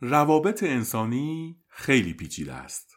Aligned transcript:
روابط 0.00 0.62
انسانی 0.62 1.60
خیلی 1.68 2.14
پیچیده 2.14 2.52
است. 2.52 2.96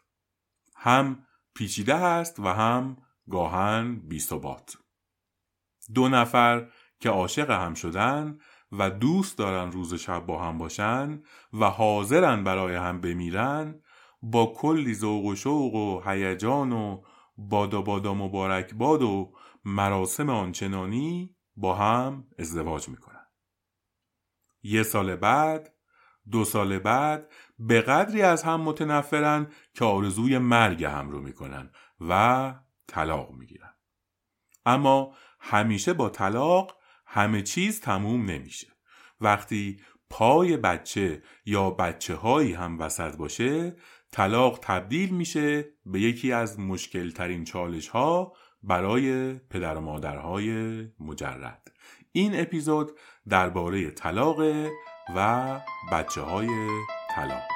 هم 0.76 1.26
پیچیده 1.56 1.96
است 1.96 2.40
و 2.40 2.48
هم 2.48 2.98
گاهن 3.30 3.96
بی 3.96 4.20
ثبات. 4.20 4.78
دو 5.94 6.10
نفر 6.10 6.70
که 7.00 7.10
عاشق 7.10 7.52
هم 7.52 7.74
شدن 7.74 8.38
و 8.72 8.90
دوست 8.90 9.38
دارن 9.38 9.72
روز 9.72 9.94
شب 9.94 10.26
با 10.26 10.44
هم 10.44 10.58
باشن 10.58 11.24
و 11.54 11.66
حاضرن 11.66 12.44
برای 12.44 12.76
هم 12.76 13.02
بمیرن 13.02 13.82
با 14.22 14.54
کلی 14.58 14.94
ذوق 14.94 15.26
و 15.26 15.36
شوق 15.36 15.76
و 15.76 16.02
هیجان 16.10 16.72
و 16.72 17.02
بادا 17.38 17.82
بادا 17.82 18.14
مبارک 18.14 18.74
باد 18.74 19.02
و 19.02 19.34
مراسم 19.66 20.30
آنچنانی 20.30 21.36
با 21.56 21.76
هم 21.76 22.28
ازدواج 22.40 22.90
می‌کنن 22.90 23.28
یه 24.64 24.84
سال 24.84 25.16
بعد 25.16 25.73
دو 26.32 26.46
سال 26.46 26.80
بعد 26.80 27.32
به 27.60 27.82
قدری 27.82 28.22
از 28.22 28.44
هم 28.44 28.62
متنفرن 28.62 29.48
که 29.74 29.86
آرزوی 29.86 30.38
مرگ 30.38 30.84
هم 30.84 31.10
رو 31.10 31.22
می‌کنن 31.22 31.72
و 32.10 32.54
طلاق 32.88 33.32
می‌گیرن. 33.32 33.74
اما 34.66 35.16
همیشه 35.40 35.94
با 35.94 36.10
طلاق 36.10 36.78
همه 37.06 37.42
چیز 37.42 37.82
تموم 37.82 38.26
نمیشه. 38.26 38.68
وقتی 39.22 39.80
پای 40.10 40.58
بچه 40.58 41.24
یا 41.46 41.70
بچه 41.70 42.16
هایی 42.16 42.54
هم 42.54 42.80
وسط 42.80 43.16
باشه 43.16 43.76
طلاق 44.12 44.60
تبدیل 44.62 45.10
میشه 45.10 45.66
به 45.86 46.02
یکی 46.02 46.32
از 46.32 46.60
مشکل 46.60 47.12
ترین 47.12 47.44
چالش 47.44 47.88
ها 47.88 48.34
برای 48.64 49.34
پدر 49.34 49.78
و 49.78 49.82
مادرهای 49.82 50.52
مجرد. 51.00 51.72
این 52.12 52.40
اپیزود 52.40 52.92
درباره 53.30 53.92
طلاق 53.92 54.42
و 55.16 55.60
بچه 55.92 56.22
های 56.22 56.48
طلاق 57.16 57.53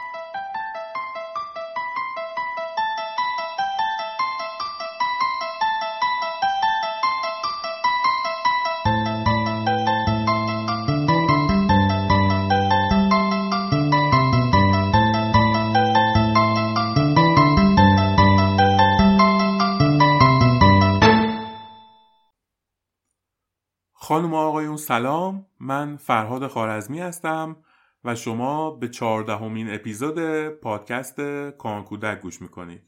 خانم 24.08 24.33
و 24.33 24.36
آقایون 24.36 24.77
سلام. 24.77 25.45
من 25.59 25.97
فرهاد 25.97 26.47
خوارزمی 26.47 27.00
هستم 27.00 27.55
و 28.03 28.16
شما 28.16 28.72
به 28.72 28.88
چهاردهمین 28.88 29.73
اپیزود 29.73 30.50
پادکست 30.50 31.22
کان 31.58 31.83
کودک 31.83 32.22
گوش 32.22 32.41
می‌کنید. 32.41 32.81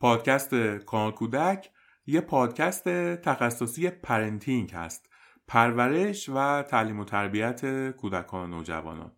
پادکست 0.00 0.54
کان 0.86 1.12
کودک 1.12 1.70
یه 2.06 2.20
پادکست 2.20 2.88
تخصصی 3.14 3.90
parenting 3.90 4.70
هست 4.70 5.10
پرورش 5.48 6.28
و 6.28 6.62
تعلیم 6.62 7.00
و 7.00 7.04
تربیت 7.04 7.90
کودکان 7.90 8.52
و 8.52 8.56
نوجوانان 8.56 9.12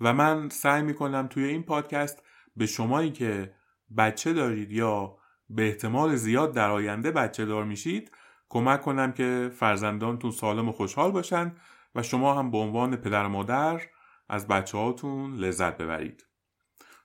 و 0.00 0.12
من 0.12 0.48
سعی 0.48 0.82
می‌کنم 0.82 1.26
توی 1.26 1.44
این 1.44 1.62
پادکست 1.62 2.22
به 2.56 2.66
شمایی 2.66 3.10
که 3.10 3.54
بچه 3.98 4.32
دارید 4.32 4.72
یا 4.72 5.16
به 5.50 5.66
احتمال 5.66 6.16
زیاد 6.16 6.54
در 6.54 6.70
آینده 6.70 7.10
بچه 7.10 7.44
دار 7.44 7.64
میشید 7.64 8.10
کمک 8.52 8.82
کنم 8.82 9.12
که 9.12 9.50
فرزندانتون 9.56 10.30
سالم 10.30 10.68
و 10.68 10.72
خوشحال 10.72 11.10
باشن 11.10 11.56
و 11.94 12.02
شما 12.02 12.34
هم 12.34 12.50
به 12.50 12.58
عنوان 12.58 12.96
پدر 12.96 13.24
و 13.24 13.28
مادر 13.28 13.80
از 14.28 14.48
بچه 14.48 14.78
هاتون 14.78 15.36
لذت 15.36 15.76
ببرید. 15.76 16.26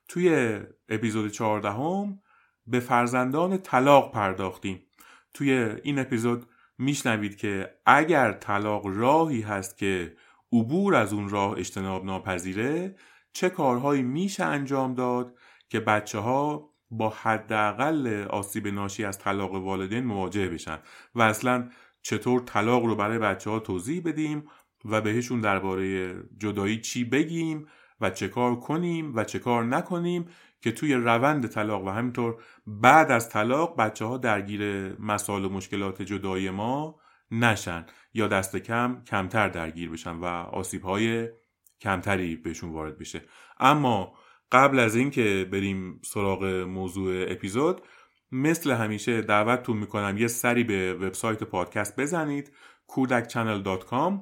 توی 0.08 0.60
اپیزود 0.90 1.32
چهاردهم 1.32 2.20
به 2.66 2.80
فرزندان 2.80 3.58
طلاق 3.58 4.12
پرداختیم. 4.12 4.82
توی 5.34 5.52
این 5.84 6.00
اپیزود 6.00 6.48
میشنوید 6.78 7.38
که 7.38 7.74
اگر 7.86 8.32
طلاق 8.32 8.84
راهی 8.86 9.42
هست 9.42 9.78
که 9.78 10.18
عبور 10.52 10.96
از 10.96 11.14
اون 11.14 11.30
راه 11.30 11.58
اجتناب 11.58 12.06
ناپذیره 12.06 12.96
چه 13.34 13.50
کارهایی 13.50 14.04
میشه 14.04 14.44
انجام 14.44 14.94
داد 14.94 15.36
که 15.70 15.80
بچه 15.80 16.20
ها 16.20 16.70
با 16.92 17.10
حداقل 17.10 18.26
آسیب 18.30 18.68
ناشی 18.68 19.06
از 19.06 19.20
طلاق 19.20 19.54
والدین 19.54 20.06
مواجه 20.06 20.50
بشن 20.50 20.80
و 21.16 21.22
اصلا 21.22 21.70
چطور 22.02 22.42
طلاق 22.42 22.86
رو 22.86 22.96
برای 22.96 23.20
بچه 23.20 23.50
ها 23.50 23.60
توضیح 23.60 24.02
بدیم 24.06 24.48
و 24.86 25.02
بهشون 25.02 25.42
درباره 25.42 26.16
جدایی 26.38 26.82
چی 26.82 27.04
بگیم 27.04 27.68
و 28.02 28.10
چه 28.10 28.28
کار 28.28 28.60
کنیم 28.60 29.16
و 29.16 29.24
چه 29.24 29.40
کار 29.40 29.64
نکنیم 29.64 30.26
که 30.62 30.72
توی 30.72 30.94
روند 30.94 31.48
طلاق 31.48 31.84
و 31.84 31.90
همینطور 31.90 32.44
بعد 32.68 33.12
از 33.12 33.30
طلاق 33.30 33.78
بچه 33.78 34.06
ها 34.06 34.18
درگیر 34.18 34.94
مسائل 35.02 35.46
و 35.46 35.50
مشکلات 35.50 36.02
جدایی 36.02 36.50
ما 36.50 37.00
نشن 37.32 37.86
یا 38.14 38.28
دست 38.28 38.56
کم 38.56 39.04
کمتر 39.08 39.50
درگیر 39.50 39.90
بشن 39.90 40.16
و 40.16 40.26
آسیب 40.26 40.82
های 40.84 41.30
کمتری 41.82 42.36
بهشون 42.36 42.70
وارد 42.70 42.98
بشه. 42.98 43.22
اما 43.60 44.14
قبل 44.52 44.80
از 44.80 44.96
اینکه 44.96 45.48
بریم 45.52 46.02
سراغ 46.06 46.44
موضوع 46.46 47.26
اپیزود 47.28 47.82
مثل 48.32 48.72
همیشه 48.72 49.22
دعوتتون 49.22 49.78
می‌کنم 49.78 50.18
یه 50.18 50.28
سری 50.28 50.64
به 50.64 50.94
وبسایت 50.94 51.44
پادکست 51.44 52.00
بزنید 52.00 52.52
کودکچنل.com 52.88 54.14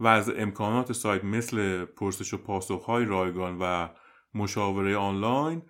و 0.00 0.06
از 0.06 0.30
امکانات 0.30 0.92
سایت 0.92 1.24
مثل 1.24 1.84
پرسش 1.84 2.34
و 2.34 2.38
پاسخ 2.38 2.84
های 2.84 3.04
رایگان 3.04 3.58
و 3.60 3.88
مشاوره 4.34 4.96
آنلاین 4.96 5.62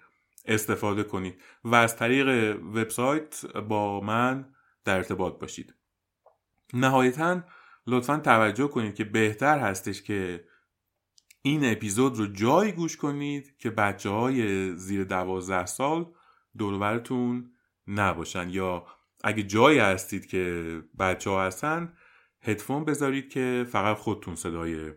استفاده 0.46 1.02
کنید 1.02 1.40
و 1.64 1.74
از 1.74 1.96
طریق 1.96 2.56
وبسایت 2.56 3.46
با 3.46 4.00
من 4.00 4.54
در 4.84 4.96
ارتباط 4.96 5.40
باشید. 5.40 5.74
نهایتا 6.74 7.42
لطفا 7.86 8.16
توجه 8.16 8.68
کنید 8.68 8.94
که 8.94 9.04
بهتر 9.04 9.58
هستش 9.58 10.02
که 10.02 10.44
این 11.42 11.72
اپیزود 11.72 12.18
رو 12.18 12.26
جایی 12.26 12.72
گوش 12.72 12.96
کنید 12.96 13.56
که 13.58 13.70
بچه 13.70 14.08
های 14.08 14.72
زیر 14.76 15.04
دوازده 15.04 15.66
سال 15.66 16.12
دورورتون 16.58 17.52
نباشن. 17.86 18.50
یا 18.50 18.86
اگه 19.24 19.42
جایی 19.42 19.78
هستید 19.78 20.26
که 20.26 20.82
بچه 20.98 21.30
ها 21.30 21.44
هستن 21.44 21.92
هدفون 22.42 22.84
بذارید 22.84 23.28
که 23.28 23.66
فقط 23.70 23.96
خودتون 23.96 24.34
صدای 24.34 24.92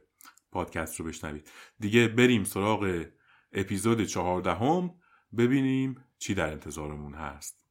پادکست 0.51 0.99
رو 0.99 1.05
بشنوید. 1.05 1.51
دیگه 1.79 2.07
بریم 2.07 2.43
سراغ 2.43 3.05
اپیزود 3.51 4.03
چهاردهم 4.03 4.95
ببینیم 5.37 6.05
چی 6.17 6.33
در 6.33 6.51
انتظارمون 6.51 7.13
هست. 7.13 7.62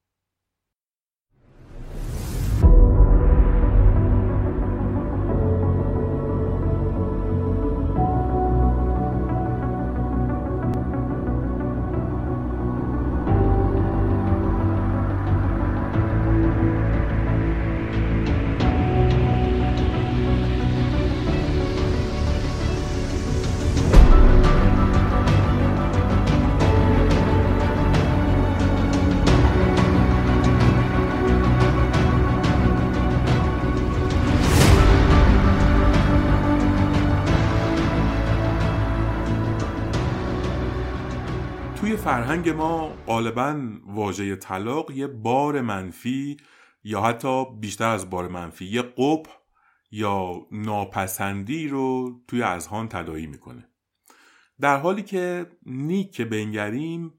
فرهنگ 42.13 42.49
ما 42.49 42.89
غالبا 43.07 43.61
واژه 43.87 44.37
طلاق 44.37 44.91
یه 44.91 45.07
بار 45.07 45.61
منفی 45.61 46.37
یا 46.85 47.03
حتی 47.03 47.45
بیشتر 47.61 47.89
از 47.89 48.11
بار 48.11 48.29
منفی 48.29 48.65
یه 48.65 48.83
قب 48.83 49.23
یا 49.91 50.47
ناپسندی 50.51 51.69
رو 51.69 52.13
توی 52.29 52.43
اذهان 52.43 52.89
تدایی 52.89 53.27
می‌کنه. 53.27 53.69
در 54.61 54.77
حالی 54.77 55.03
که 55.03 55.47
نیک 55.67 56.13
که 56.13 56.25
بنگریم 56.25 57.15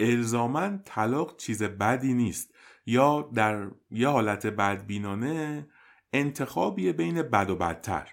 الزاما 0.00 0.78
طلاق 0.84 1.36
چیز 1.36 1.62
بدی 1.62 2.14
نیست 2.14 2.54
یا 2.86 3.30
در 3.34 3.70
یه 3.90 4.08
حالت 4.08 4.46
بدبینانه 4.46 5.68
انتخابیه 6.12 6.92
بین 6.92 7.22
بد 7.22 7.50
و 7.50 7.56
بدتر. 7.56 8.08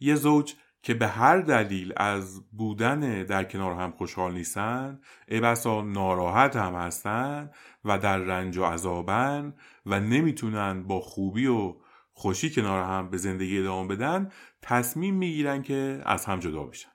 یه 0.00 0.14
زوج 0.14 0.54
که 0.82 0.94
به 0.94 1.08
هر 1.08 1.40
دلیل 1.40 1.92
از 1.96 2.50
بودن 2.50 3.22
در 3.22 3.44
کنار 3.44 3.72
هم 3.72 3.90
خوشحال 3.90 4.32
نیستن 4.32 5.00
ای 5.28 5.40
بسا 5.40 5.82
ناراحت 5.82 6.56
هم 6.56 6.74
هستن 6.74 7.50
و 7.84 7.98
در 7.98 8.18
رنج 8.18 8.58
و 8.58 8.64
عذابن 8.64 9.54
و 9.86 10.00
نمی‌تونن 10.00 10.82
با 10.82 11.00
خوبی 11.00 11.46
و 11.46 11.76
خوشی 12.12 12.50
کنار 12.50 12.84
هم 12.84 13.10
به 13.10 13.16
زندگی 13.16 13.58
ادامه 13.58 13.88
بدن 13.96 14.32
تصمیم 14.62 15.14
می‌گیرن 15.14 15.62
که 15.62 16.02
از 16.04 16.24
هم 16.24 16.40
جدا 16.40 16.64
بشن 16.64 16.90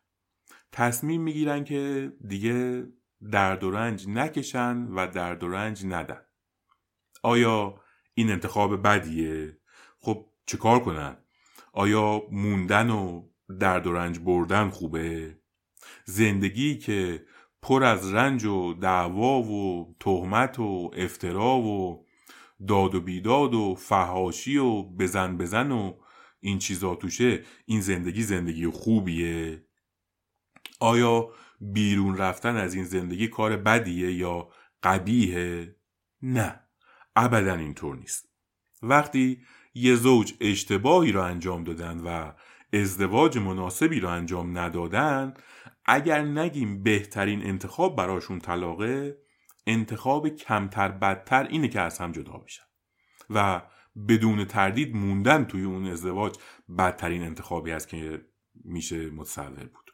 تصمیم 0.71 1.21
می‌گیرن 1.21 1.63
که 1.63 2.11
دیگه 2.27 2.87
درد 3.31 3.63
و 3.63 3.71
رنج 3.71 4.07
نکشن 4.07 4.87
و 4.87 5.07
درد 5.07 5.43
و 5.43 5.49
رنج 5.49 5.85
ندن 5.85 6.21
آیا 7.23 7.81
این 8.13 8.31
انتخاب 8.31 8.87
بدیه؟ 8.87 9.57
خب 9.99 10.25
چه 10.45 10.57
کار 10.57 10.79
کنن؟ 10.79 11.17
آیا 11.73 12.21
موندن 12.31 12.89
و 12.89 13.29
درد 13.59 13.87
و 13.87 13.93
رنج 13.93 14.19
بردن 14.19 14.69
خوبه؟ 14.69 15.39
زندگی 16.05 16.77
که 16.77 17.25
پر 17.61 17.83
از 17.83 18.13
رنج 18.13 18.45
و 18.45 18.73
دعوا 18.73 19.41
و 19.41 19.95
تهمت 19.99 20.59
و 20.59 20.91
افترا 20.97 21.57
و 21.57 22.05
داد 22.67 22.95
و 22.95 23.01
بیداد 23.01 23.53
و 23.53 23.75
فهاشی 23.75 24.57
و 24.57 24.83
بزن 24.83 25.37
بزن 25.37 25.71
و 25.71 25.93
این 26.39 26.59
چیزا 26.59 26.95
توشه 26.95 27.43
این 27.65 27.81
زندگی 27.81 28.23
زندگی 28.23 28.67
خوبیه؟ 28.67 29.65
آیا 30.79 31.29
بیرون 31.61 32.17
رفتن 32.17 32.55
از 32.55 32.73
این 32.73 32.83
زندگی 32.83 33.27
کار 33.27 33.57
بدیه 33.57 34.13
یا 34.13 34.49
قبیهه 34.83 35.75
نه 36.21 36.59
ابدا 37.15 37.55
اینطور 37.55 37.95
نیست. 37.95 38.29
وقتی 38.81 39.41
یه 39.73 39.95
زوج 39.95 40.33
اشتباهی 40.39 41.11
را 41.11 41.25
انجام 41.25 41.63
دادن 41.63 41.99
و 41.99 42.31
ازدواج 42.75 43.37
مناسبی 43.37 43.99
را 43.99 44.11
انجام 44.11 44.57
ندادن 44.57 45.33
اگر 45.85 46.21
نگیم 46.21 46.83
بهترین 46.83 47.43
انتخاب 47.43 47.95
براشون 47.95 48.39
طلاقه 48.39 49.17
انتخاب 49.67 50.29
کمتر 50.29 50.87
بدتر 50.87 51.43
اینه 51.43 51.67
که 51.67 51.81
از 51.81 51.97
هم 51.97 52.11
جدا 52.11 52.33
بشن 52.33 52.63
و 53.29 53.61
بدون 54.07 54.45
تردید 54.45 54.95
موندن 54.95 55.45
توی 55.45 55.63
اون 55.63 55.87
ازدواج 55.87 56.35
بدترین 56.77 57.23
انتخابی 57.23 57.71
است 57.71 57.89
که 57.89 58.25
میشه 58.63 59.09
متصور 59.09 59.63
بود. 59.63 59.91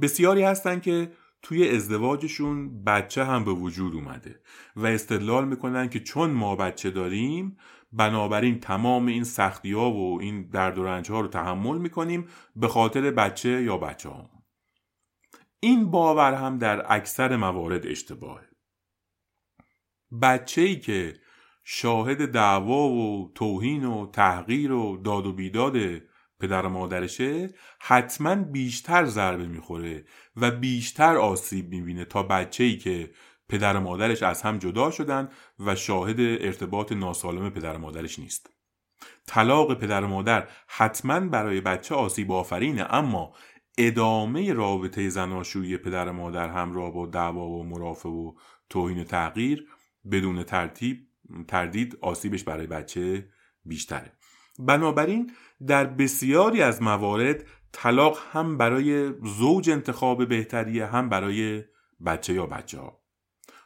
بسیاری 0.00 0.42
هستن 0.42 0.80
که 0.80 1.12
توی 1.42 1.68
ازدواجشون 1.68 2.84
بچه 2.84 3.24
هم 3.24 3.44
به 3.44 3.52
وجود 3.52 3.94
اومده 3.94 4.40
و 4.76 4.86
استدلال 4.86 5.48
می‌کنن 5.48 5.88
که 5.88 6.00
چون 6.00 6.30
ما 6.30 6.56
بچه 6.56 6.90
داریم 6.90 7.56
بنابراین 7.92 8.60
تمام 8.60 9.06
این 9.06 9.24
سختی 9.24 9.72
ها 9.72 9.92
و 9.92 10.20
این 10.20 10.42
درد 10.48 10.78
و 10.78 10.84
رنج 10.84 11.10
ها 11.10 11.20
رو 11.20 11.28
تحمل 11.28 11.78
می‌کنیم 11.78 12.28
به 12.56 12.68
خاطر 12.68 13.10
بچه 13.10 13.62
یا 13.62 13.76
بچه 13.76 14.08
ها. 14.08 14.30
این 15.60 15.90
باور 15.90 16.34
هم 16.34 16.58
در 16.58 16.92
اکثر 16.92 17.36
موارد 17.36 17.86
اشتباهه 17.86 18.48
بچه 20.22 20.62
ای 20.62 20.80
که 20.80 21.14
شاهد 21.64 22.30
دعوا 22.32 22.88
و 22.88 23.32
توهین 23.34 23.84
و 23.84 24.10
تحقیر 24.10 24.72
و 24.72 24.96
داد 24.96 25.26
و 25.26 25.32
بیداد 25.32 25.76
پدر 26.40 26.66
و 26.66 26.68
مادرشه 26.68 27.54
حتما 27.80 28.34
بیشتر 28.34 29.04
ضربه 29.04 29.46
می‌خوره 29.46 30.04
و 30.36 30.50
بیشتر 30.50 31.16
آسیب 31.16 31.68
می‌بینه 31.68 32.04
تا 32.04 32.22
بچه 32.22 32.64
ای 32.64 32.76
که 32.76 33.10
پدر 33.52 33.76
و 33.76 33.80
مادرش 33.80 34.22
از 34.22 34.42
هم 34.42 34.58
جدا 34.58 34.90
شدن 34.90 35.28
و 35.58 35.74
شاهد 35.74 36.20
ارتباط 36.20 36.92
ناسالم 36.92 37.50
پدر 37.50 37.76
و 37.76 37.78
مادرش 37.78 38.18
نیست. 38.18 38.50
طلاق 39.26 39.78
پدر 39.78 40.04
و 40.04 40.08
مادر 40.08 40.48
حتما 40.66 41.20
برای 41.20 41.60
بچه 41.60 41.94
آسیب 41.94 42.32
آفرینه 42.32 42.94
اما 42.94 43.34
ادامه 43.78 44.52
رابطه 44.52 45.08
زناشویی 45.08 45.76
پدر 45.76 46.08
و 46.08 46.12
مادر 46.12 46.48
همراه 46.48 46.92
با 46.92 47.06
دعوا 47.06 47.46
و 47.46 47.64
مرافع 47.64 48.08
و 48.08 48.32
توهین 48.70 49.00
و 49.00 49.04
تغییر 49.04 49.66
بدون 50.10 50.42
ترتیب 50.42 51.06
تردید 51.48 51.98
آسیبش 52.00 52.44
برای 52.44 52.66
بچه 52.66 53.28
بیشتره. 53.64 54.12
بنابراین 54.58 55.32
در 55.66 55.84
بسیاری 55.84 56.62
از 56.62 56.82
موارد 56.82 57.44
طلاق 57.72 58.18
هم 58.32 58.58
برای 58.58 59.12
زوج 59.22 59.70
انتخاب 59.70 60.28
بهتریه 60.28 60.86
هم 60.86 61.08
برای 61.08 61.64
بچه 62.06 62.34
یا 62.34 62.46
بچه 62.46 62.78
ها 62.78 63.01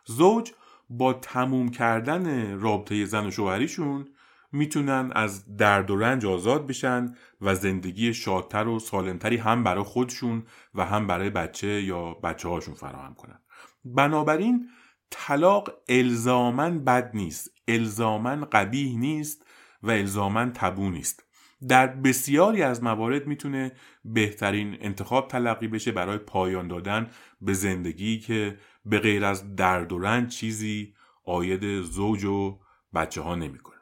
زوج 0.07 0.53
با 0.91 1.13
تموم 1.13 1.69
کردن 1.69 2.59
رابطه 2.61 3.05
زن 3.05 3.27
و 3.27 3.31
شوهریشون 3.31 4.09
می‌تونن 4.53 5.13
از 5.15 5.57
درد 5.57 5.91
و 5.91 5.97
رنج 5.97 6.27
آزاد 6.27 6.67
بشن 6.67 7.15
و 7.41 7.55
زندگی 7.55 8.15
شادتر 8.15 8.69
و 8.69 8.79
سالمتری 8.79 9.37
هم 9.37 9.65
برای 9.65 9.85
خودشون 9.85 10.43
و 10.75 10.85
هم 10.85 11.07
برای 11.07 11.31
بچه 11.31 11.83
یا 11.83 12.15
بچه 12.15 12.49
هاشون 12.49 12.75
فراهم 12.75 13.15
کنن. 13.15 13.41
بنابراین 13.85 14.69
طلاق 15.11 15.71
الزامن 15.89 16.85
بد 16.85 17.11
نیست 17.15 17.51
الزامن 17.69 18.45
قبیه 18.45 18.99
نیست 18.99 19.47
و 19.83 19.91
الزامن 19.91 20.53
تبو 20.53 20.91
نیست. 20.91 21.23
در 21.69 21.87
بسیاری 21.87 22.63
از 22.63 22.83
موارد 22.83 23.27
می‌تونه 23.27 23.73
بهترین 24.05 24.77
انتخاب 24.81 25.29
تلقی 25.29 25.69
بشه 25.69 25.93
برای 25.93 26.19
پایان 26.19 26.69
دادن 26.69 27.11
به 27.41 27.53
زندگی 27.53 28.19
که 28.19 28.59
به 28.87 28.99
غیر 28.99 29.25
از 29.25 29.57
درد 29.57 29.93
و 29.93 29.99
رنج 29.99 30.37
چیزی 30.37 30.95
آید 31.25 31.83
زوج 31.83 32.25
و 32.25 32.61
بچه 32.95 33.21
ها 33.21 33.35
نمی‌کنه. 33.35 33.81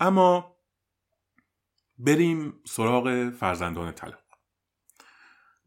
اما 0.00 0.56
بریم 1.98 2.54
سراغ 2.66 3.30
فرزندان 3.30 3.92
طلاق. 3.92 4.22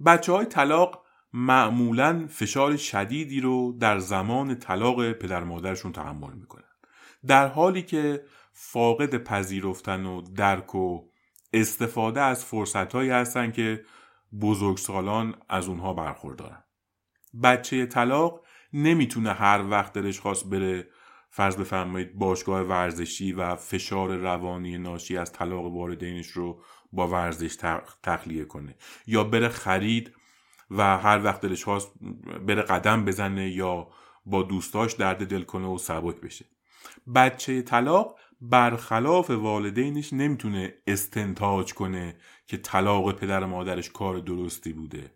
بچه 0.05 0.31
های 0.31 0.45
طلاق 0.45 1.05
معمولا 1.33 2.27
فشار 2.29 2.77
شدیدی 2.77 3.41
رو 3.41 3.77
در 3.79 3.99
زمان 3.99 4.55
طلاق 4.55 5.11
پدر 5.11 5.43
مادرشون 5.43 5.91
تحمل 5.91 6.33
می‌کنن. 6.33 6.63
در 7.27 7.47
حالی 7.47 7.81
که 7.81 8.25
فاقد 8.53 9.23
پذیرفتن 9.23 10.05
و 10.05 10.21
درک 10.21 10.75
و 10.75 11.09
استفاده 11.53 12.21
از 12.21 12.45
فرصتهایی 12.45 13.09
هستن 13.09 13.51
که 13.51 13.85
بزرگسالان 14.41 15.35
از 15.49 15.67
اونها 15.67 15.93
برخوردارن. 15.93 16.63
بچه 17.43 17.85
طلاق 17.85 18.44
نمی‌تونه 18.75 19.33
هر 19.33 19.65
وقت 19.69 19.93
دلش 19.93 20.19
خواست 20.19 20.49
بره 20.49 20.87
فرض 21.29 21.55
بفرمایید 21.55 22.15
باشگاه 22.15 22.61
ورزشی 22.61 23.33
و 23.33 23.55
فشار 23.55 24.15
روانی 24.15 24.77
ناشی 24.77 25.17
از 25.17 25.31
طلاق 25.31 25.65
والدینش 25.65 26.27
رو 26.27 26.63
با 26.91 27.07
ورزش 27.07 27.55
تخلیه 28.03 28.45
کنه. 28.45 28.75
یا 29.07 29.23
بره 29.23 29.49
خرید 29.49 30.15
و 30.71 30.97
هر 30.97 31.23
وقت 31.23 31.41
دلش 31.41 31.63
خواست 31.63 31.91
بره 32.47 32.61
قدم 32.61 33.05
بزنه 33.05 33.49
یا 33.49 33.87
با 34.25 34.43
دوستاش 34.43 34.93
درد 34.93 35.27
دل 35.27 35.41
کنه 35.41 35.67
و 35.67 35.77
سبک 35.77 36.21
بشه. 36.21 36.45
بچه 37.15 37.61
طلاق 37.61 38.19
برخلاف 38.41 39.29
والدینش 39.29 40.13
نمی‌تونه 40.13 40.73
استنتاج 40.87 41.73
کنه 41.73 42.17
که 42.47 42.57
طلاق 42.57 43.11
پدر 43.11 43.43
و 43.43 43.47
مادرش 43.47 43.89
کار 43.89 44.19
درستی 44.19 44.73
بوده. 44.73 45.11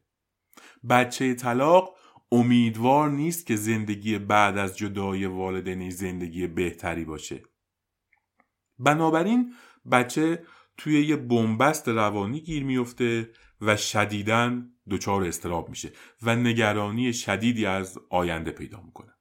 بچه 0.89 1.33
طلاق 1.33 1.95
امیدوار 2.31 3.09
نیست 3.09 3.45
که 3.45 3.55
زندگی 3.55 4.17
بعد 4.17 4.57
از 4.57 4.77
جدای 4.77 5.25
والدینش 5.25 5.93
زندگی 5.93 6.47
بهتری 6.47 7.05
باشه. 7.05 7.43
بنابراین 8.79 9.53
بچه 9.91 10.43
توی 10.77 11.05
یه 11.05 11.15
بنبست 11.15 11.87
روانی 11.87 12.41
گیر 12.41 12.63
میفته 12.63 13.31
و 13.61 13.77
شدیدن 13.77 14.71
دچار 14.89 15.23
استراب 15.23 15.69
میشه 15.69 15.91
و 16.21 16.35
نگرانی 16.35 17.13
شدیدی 17.13 17.65
از 17.65 17.97
آینده 18.09 18.51
پیدا 18.51 18.81
می‌کنه. 18.81 19.13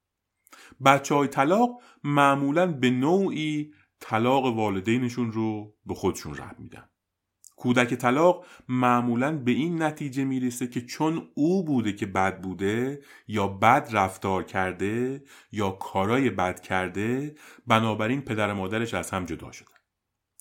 بچه 0.84 1.14
های 1.14 1.28
طلاق 1.28 1.82
معمولا 2.04 2.66
به 2.66 2.90
نوعی 2.90 3.72
طلاق 4.00 4.44
والدینشون 4.44 5.32
رو 5.32 5.76
به 5.86 5.94
خودشون 5.94 6.36
رد 6.36 6.58
میدن. 6.58 6.88
کودک 7.58 7.94
طلاق 7.94 8.46
معمولا 8.68 9.38
به 9.38 9.50
این 9.50 9.82
نتیجه 9.82 10.24
می‌رسه 10.24 10.66
که 10.66 10.80
چون 10.80 11.28
او 11.34 11.64
بوده 11.64 11.92
که 11.92 12.06
بد 12.06 12.40
بوده 12.40 13.00
یا 13.28 13.48
بد 13.48 13.88
رفتار 13.92 14.44
کرده 14.44 15.24
یا 15.52 15.70
کارای 15.70 16.30
بد 16.30 16.60
کرده 16.60 17.34
بنابراین 17.66 18.20
پدر 18.20 18.52
مادرش 18.52 18.94
از 18.94 19.10
هم 19.10 19.24
جدا 19.24 19.52
شدن. 19.52 19.72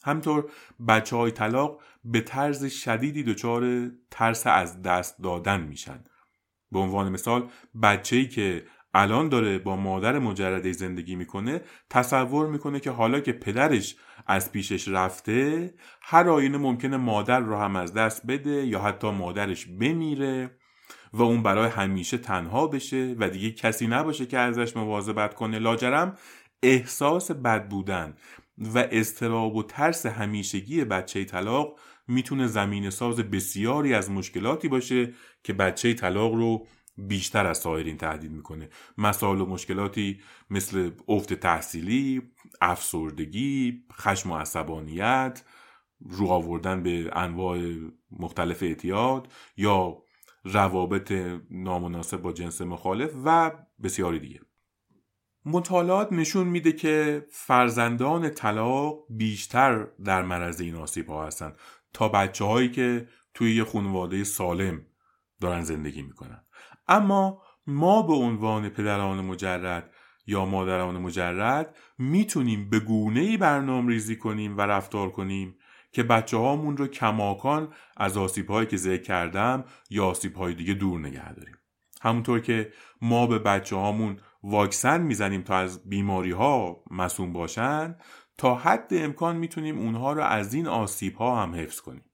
همطور 0.04 0.52
بچه 0.88 1.16
های 1.16 1.32
طلاق 1.32 1.82
به 2.04 2.22
طرز 2.22 2.66
شدیدی 2.66 3.24
دچار 3.24 3.92
ترس 4.12 4.48
از 4.48 4.82
دست 4.82 5.22
دادن 5.22 5.62
میشن. 5.62 6.04
به 6.72 6.80
عنوان 6.80 7.12
مثال 7.12 7.50
بچه‌ای 7.84 8.28
که 8.28 8.66
الان 8.94 9.30
داره 9.30 9.60
با 9.60 9.76
مادر 9.76 10.20
مجرده 10.20 10.72
زندگی 10.72 11.16
می‌کنه 11.16 11.62
تصور 11.90 12.48
می‌کنه 12.48 12.80
که 12.80 12.92
حالا 12.92 13.20
که 13.20 13.32
پدرش 13.32 13.96
از 14.28 14.52
پیشش 14.52 14.88
رفته 14.88 15.74
هر 16.02 16.30
آینه 16.30 16.58
ممکنه 16.58 16.98
مادر 16.98 17.40
رو 17.40 17.58
هم 17.58 17.76
از 17.76 17.94
دست 17.94 18.28
بده 18.28 18.66
یا 18.66 18.80
حتی 18.82 19.12
مادرش 19.12 19.66
بمیره 19.66 20.52
و 21.14 21.22
اون 21.22 21.44
برای 21.44 21.70
همیشه 21.70 22.18
تنها 22.18 22.68
بشه 22.68 23.16
و 23.20 23.30
دیگه 23.30 23.52
کسی 23.52 23.88
نباشه 23.88 24.26
که 24.26 24.38
ازش 24.38 24.78
مواظبت 24.78 25.34
کنه. 25.34 25.60
لاجرم 25.60 26.18
احساس 26.64 27.32
بد 27.32 27.68
بودن 27.70 28.14
و 28.58 28.88
استراب 28.92 29.56
و 29.56 29.64
ترس 29.64 30.06
همیشگی 30.06 30.84
بچه 30.86 31.26
طلاق 31.26 31.80
می‌تونه 32.08 32.48
زمین 32.48 32.90
ساز 32.90 33.20
بسیاری 33.20 33.94
از 33.94 34.12
مشکلاتی 34.12 34.68
باشه 34.68 35.14
که 35.44 35.54
بچه 35.54 35.94
طلاق 35.94 36.34
رو 36.34 36.68
بیشتر 36.98 37.46
از 37.46 37.58
سایرین 37.58 37.98
تهدید 37.98 38.32
می‌کنه. 38.32 38.70
مسائل 38.98 39.42
و 39.42 39.46
مشکلاتی 39.46 40.22
مثل 40.50 40.92
افت 41.08 41.34
تحصیلی 41.34 42.22
افسردگی 42.62 43.84
خشم 43.94 44.32
و 44.32 44.38
عصبانیت 44.38 45.44
رو 46.02 46.28
آوردن 46.28 46.84
به 46.84 47.10
انواع 47.14 47.60
مختلف 48.12 48.64
اعتیاد 48.64 49.34
یا 49.58 50.04
روابط 50.44 51.12
نامناسب 51.52 52.22
با 52.22 52.34
جنس 52.34 52.62
مخالف 52.62 53.12
و 53.26 53.52
بسیاری 53.84 54.20
دیگه. 54.20 54.42
مطالعات 55.46 56.14
نشون 56.14 56.48
میده 56.48 56.72
که 56.72 57.26
فرزندان 57.32 58.30
طلاق 58.30 59.06
بیشتر 59.10 59.84
در 59.84 60.22
معرض 60.22 60.62
این 60.62 60.76
آسیب 60.76 61.08
ها 61.08 61.28
هستن 61.28 61.54
تا 61.94 62.10
بچه 62.10 62.46
هایی 62.46 62.72
که 62.72 63.08
توی 63.34 63.56
یه 63.56 63.64
خانواده 63.64 64.24
سالم 64.24 64.86
دارن 65.42 65.62
زندگی 65.62 66.02
می‌کنن. 66.02 66.44
اما 66.88 67.42
ما 67.68 68.02
به 68.02 68.14
عنوان 68.14 68.70
پدران 68.70 69.26
مجرد 69.26 69.92
یا 70.28 70.46
مادران 70.46 70.98
مجرد 70.98 71.76
می‌تونیم 71.98 72.70
به 72.70 72.80
گونه 72.80 73.20
ای 73.20 73.38
برنامه 73.38 73.90
ریزی 73.92 74.16
کنیم 74.16 74.58
و 74.58 74.62
رفتار 74.62 75.10
کنیم 75.10 75.56
که 75.92 76.04
بچه 76.04 76.38
هامون 76.38 76.78
رو 76.78 76.88
کماکان 76.88 77.74
از 77.98 78.18
آسیب 78.18 78.48
هایی 78.48 78.68
که 78.68 78.78
ذکر 78.78 79.02
کردم 79.02 79.66
یا 79.90 80.06
آسیب 80.06 80.36
های 80.36 80.54
دیگه 80.54 80.74
دور 80.74 81.00
نگه 81.00 81.34
داریم. 81.34 81.56
همونطور 82.02 82.40
که 82.40 82.72
ما 83.02 83.28
به 83.28 83.40
بچه 83.40 83.76
هامون 83.76 84.20
واکسن 84.44 85.02
می‌زنیم 85.02 85.42
تا 85.42 85.56
از 85.56 85.90
بیماری 85.90 86.32
ها 86.32 86.84
مسئول 86.92 87.30
باشن 87.30 87.96
تا 88.38 88.56
حد 88.56 88.88
امکان 88.92 89.36
می‌تونیم 89.36 89.78
اونها 89.80 90.14
رو 90.14 90.22
از 90.24 90.54
این 90.54 90.68
آسیب 90.68 91.16
ها 91.16 91.42
هم 91.42 91.56
حفظ 91.56 91.80
کنیم. 91.82 92.07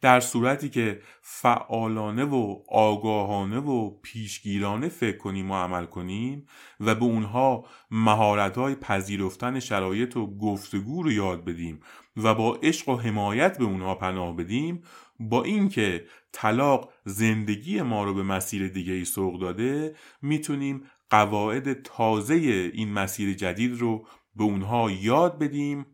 در 0.00 0.20
صورتی 0.20 0.68
که 0.68 1.00
فعالانه 1.22 2.24
و 2.24 2.62
آگاهانه 2.68 3.58
و 3.58 3.90
پیشگیرانه 4.02 4.88
فکر 4.88 5.16
کنیم 5.16 5.50
و 5.50 5.54
عمل 5.54 5.84
کنیم 5.84 6.46
و 6.80 6.94
به 6.94 7.04
اونها 7.04 7.64
مهارت 7.90 8.58
های 8.58 8.74
پذیرفتن 8.74 9.60
شرایط 9.60 10.16
و 10.16 10.36
گفتگو 10.38 11.02
رو 11.02 11.12
یاد 11.12 11.44
بدیم 11.44 11.80
و 12.16 12.34
با 12.34 12.54
عشق 12.54 12.88
و 12.88 12.96
حمایت 12.96 13.58
به 13.58 13.64
اونها 13.64 13.94
پناه 13.94 14.36
بدیم 14.36 14.82
با 15.20 15.44
اینکه 15.44 16.06
طلاق 16.32 16.92
زندگی 17.04 17.82
ما 17.82 18.04
رو 18.04 18.14
به 18.14 18.22
مسیر 18.22 18.68
دیگه 18.68 18.92
ای 18.92 19.04
سوق 19.04 19.40
داده 19.40 19.96
می‌تونیم 20.22 20.82
قواعد 21.10 21.82
تازه 21.82 22.34
این 22.74 22.92
مسیر 22.92 23.34
جدید 23.34 23.80
رو 23.80 24.06
به 24.36 24.44
اونها 24.44 24.90
یاد 24.90 25.38
بدیم 25.38 25.86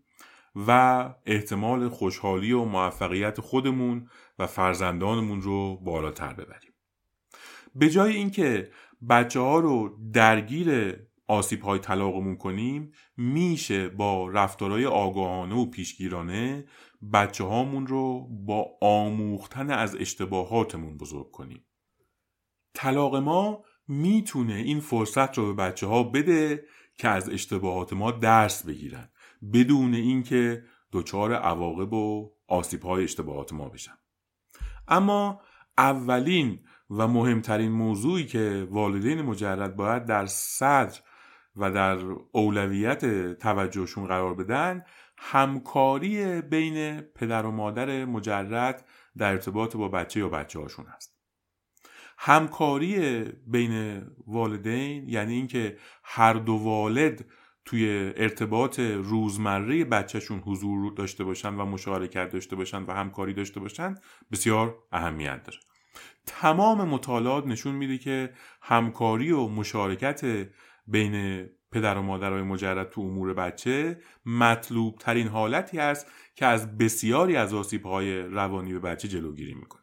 و 0.57 1.11
احتمال 1.27 1.89
خوشحالی 1.89 2.53
و 2.53 2.65
موفقیت 2.65 3.41
خودمون 3.41 4.09
و 4.39 4.47
فرزندانمون 4.47 5.43
رو 5.43 5.77
بالاتر 5.77 6.33
ببریم. 6.33 6.73
به 7.75 7.91
جای 7.91 8.17
اینکه 8.17 8.71
بچه 9.09 9.41
ها 9.41 9.59
رو 9.59 9.99
درگیر 10.13 10.97
آسیب 11.29 11.63
های 11.63 11.79
طلاقمون 11.79 12.37
کنیم 12.37 12.93
میشه 13.17 13.89
با 13.89 14.29
رفتارهای 14.29 14.87
آگاهانه 14.87 15.55
و 15.55 15.67
پیشگیرانه 15.71 16.65
بچه 17.13 17.45
هامون 17.45 17.87
رو 17.87 18.29
با 18.47 18.67
آموختن 18.81 19.71
از 19.71 19.97
اشتباهاتمون 19.97 20.97
بزرگ 20.97 21.31
کنیم. 21.31 21.65
طلاق 22.75 23.17
ما 23.17 23.65
می‌تونه 23.89 24.55
این 24.55 24.81
فرصت 24.81 25.39
رو 25.39 25.47
به 25.47 25.63
بچه 25.63 25.87
ها 25.87 26.03
بده 26.03 26.65
که 26.99 27.09
از 27.09 27.29
اشتباهات 27.29 27.93
ما 27.93 28.11
درس 28.11 28.67
بگیرن. 28.67 29.11
بدون 29.52 29.95
اینکه 29.95 30.64
دچار 30.93 31.35
عواقب 31.35 31.93
و 31.93 32.31
آسیب 32.49 32.83
های 32.83 33.05
اشتباهات 33.05 33.52
ما 33.52 33.69
بشن 33.69 33.99
اما 34.88 35.40
اولین 35.78 36.61
و 36.90 37.09
مهمترین 37.09 37.73
موضوعی 37.73 38.25
که 38.25 38.69
والدین 38.71 39.23
مجرد 39.23 39.76
باید 39.76 40.05
در 40.05 40.26
صدر 40.26 41.00
و 41.57 41.71
در 41.71 41.99
اولویت 42.33 43.33
توجهشون 43.38 44.07
قرار 44.07 44.35
بدن 44.35 44.85
همکاری 45.19 46.43
بین 46.43 47.00
پدر 47.00 47.47
و 47.47 47.50
مادر 47.50 48.05
مجرد 48.05 48.85
در 49.16 49.31
ارتباط 49.31 49.76
با 49.76 49.88
بچه 49.88 50.21
یا 50.21 50.28
بچه 50.28 50.61
هاشون 50.61 50.87
هست 50.87 51.16
همکاری 52.19 53.23
بین 53.47 54.02
والدین 54.26 55.09
یعنی 55.09 55.35
اینکه 55.35 55.78
هر 56.05 56.33
دو 56.33 56.52
والد 56.52 57.25
توی 57.67 58.13
ارتباط 58.17 58.81
روزمره 58.81 59.85
بچهشون 59.85 60.39
حضور 60.39 60.93
داشته 60.93 61.25
باشن 61.25 61.55
و 61.55 61.65
مشارکت 61.65 62.31
داشته 62.31 62.57
باشن 62.57 62.83
و 62.83 62.93
همکاری 62.93 63.35
داشته 63.35 63.61
باشن 63.61 63.95
بسیار 64.33 64.79
اهمیت 64.93 65.43
داره. 65.43 65.59
تمام 66.27 66.89
مطالعات 66.89 67.47
نشون 67.47 67.75
میده 67.75 67.99
که 67.99 68.33
همکاری 68.63 69.33
و 69.33 69.49
مشارکت 69.49 70.49
بین 70.87 71.47
پدر 71.73 71.99
و 71.99 72.03
مادرای 72.03 72.43
مجرد 72.43 72.91
تو 72.91 73.01
امور 73.01 73.35
بچه 73.35 74.01
مطلوب 74.27 74.99
ترین 74.99 75.29
حالتی 75.29 75.79
است 75.79 76.07
که 76.35 76.47
از 76.47 76.79
بسیاری 76.79 77.37
از 77.37 77.55
آسیب 77.55 77.87
های 77.87 78.23
روانی 78.23 78.73
به 78.73 78.79
بچه 78.79 79.09
جلوگیری 79.09 79.55
می‌کنه. 79.55 79.83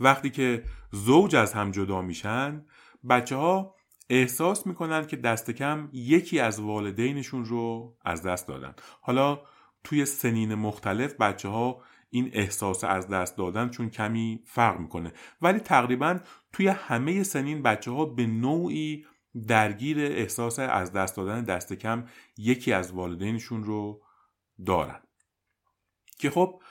وقتی 0.00 0.30
که 0.30 0.64
زوج 0.92 1.36
از 1.36 1.52
هم 1.52 1.70
جدا 1.70 2.02
میشن 2.02 2.66
بچه 3.08 3.36
ها 3.36 3.74
احساس 4.08 4.66
می‌کنن 4.66 5.06
که 5.06 5.16
دست 5.16 5.50
کم 5.50 5.88
یکی 5.92 6.40
از 6.40 6.60
والدینشون 6.60 7.44
رو 7.44 7.96
از 8.04 8.22
دست 8.22 8.48
دادن. 8.48 8.74
حالا 9.00 9.40
توی 9.84 10.04
سنین 10.04 10.54
مختلف 10.54 11.14
بچه 11.14 11.48
ها 11.48 11.82
این 12.10 12.30
احساس 12.32 12.84
از 12.84 13.08
دست 13.08 13.36
دادن 13.36 13.68
چون 13.68 13.90
کمی 13.90 14.42
فرق 14.44 14.80
می‌کنه. 14.80 15.12
ولی 15.42 15.58
تقریبا 15.58 16.18
توی 16.52 16.68
همه 16.68 17.22
سنین 17.22 17.62
بچه 17.62 17.90
ها 17.90 18.04
به 18.04 18.26
نوعی 18.26 19.06
درگیر 19.48 19.98
احساس 19.98 20.58
از 20.58 20.92
دست 20.92 21.16
دادن 21.16 21.44
دست 21.44 21.72
کم 21.72 22.04
یکی 22.36 22.72
از 22.72 22.92
والدینشون 22.92 23.64
رو 23.64 24.02
دارن. 24.66 25.00
که 26.18 26.30
خب 26.30 26.62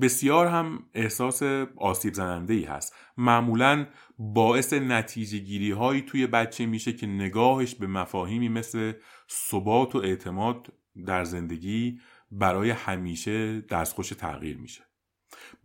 بسیار 0.00 0.46
هم 0.46 0.84
احساس 0.94 1.42
آسیب 1.76 2.14
زننده 2.14 2.54
ای 2.54 2.64
هست. 2.64 2.94
معمولا 3.16 3.86
باعث 4.18 4.72
نتیجه 4.72 5.38
گیری 5.38 5.70
هایی 5.70 6.02
توی 6.02 6.26
بچه 6.26 6.66
میشه 6.66 6.92
که 6.92 7.06
نگاهش 7.06 7.74
به 7.74 7.86
مفاهیمی 7.86 8.48
مثل 8.48 8.92
ثبات 9.30 9.94
و 9.94 9.98
اعتماد 9.98 10.72
در 11.06 11.24
زندگی 11.24 12.00
برای 12.30 12.70
همیشه 12.70 13.60
دستخوش 13.60 14.08
تغییر 14.08 14.58
میشه. 14.58 14.82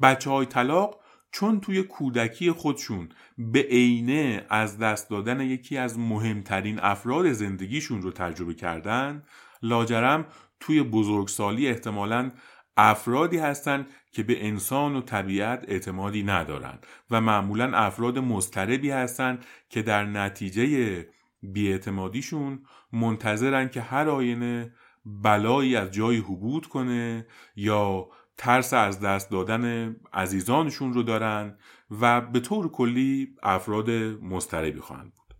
بچه 0.02 0.30
های 0.30 0.46
طلاق 0.46 1.00
چون 1.32 1.60
توی 1.60 1.84
کودکی 1.84 2.52
خودشون 2.52 3.10
به 3.38 3.62
عینه 3.62 4.46
از 4.50 4.78
دست 4.78 5.10
دادن 5.10 5.42
یکی 5.42 5.78
از 5.78 6.00
مهمترین 6.00 6.80
افراد 6.80 7.32
زندگیشون 7.32 8.02
رو 8.02 8.12
تجربه 8.12 8.54
کردن 8.54 9.24
لاجرم 9.62 10.26
توی 10.60 10.84
بزرگسالی 10.84 11.68
احتمالا 11.68 12.32
افرادی 12.78 13.38
هستند 13.38 13.88
که 14.12 14.24
به 14.24 14.48
انسان 14.48 14.96
و 14.96 15.02
طبیعت 15.02 15.66
اعتمادی 15.68 16.24
ندارند 16.24 16.86
و 17.12 17.22
معمولا 17.22 17.78
افراد 17.78 18.20
مضطربی 18.20 18.92
هستند 18.92 19.46
که 19.70 19.82
در 19.82 20.06
نتیجه 20.06 21.08
بیاعتمادیشون 21.44 22.66
منتظرن 22.94 23.70
که 23.70 23.82
هر 23.82 24.10
آینه 24.10 24.74
بلایی 25.06 25.76
از 25.76 25.92
جایی 25.92 26.20
حبود 26.20 26.68
کنه 26.68 27.28
یا 27.56 28.08
ترس 28.38 28.74
از 28.74 29.00
دست 29.00 29.32
دادن 29.32 29.96
عزیزانشون 30.14 30.94
رو 30.94 31.04
دارن 31.04 31.58
و 32.02 32.22
به 32.22 32.40
طور 32.40 32.72
کلی 32.72 33.36
افراد 33.44 33.90
مضطربی 34.22 34.80
خواهند 34.80 35.14
بود. 35.14 35.36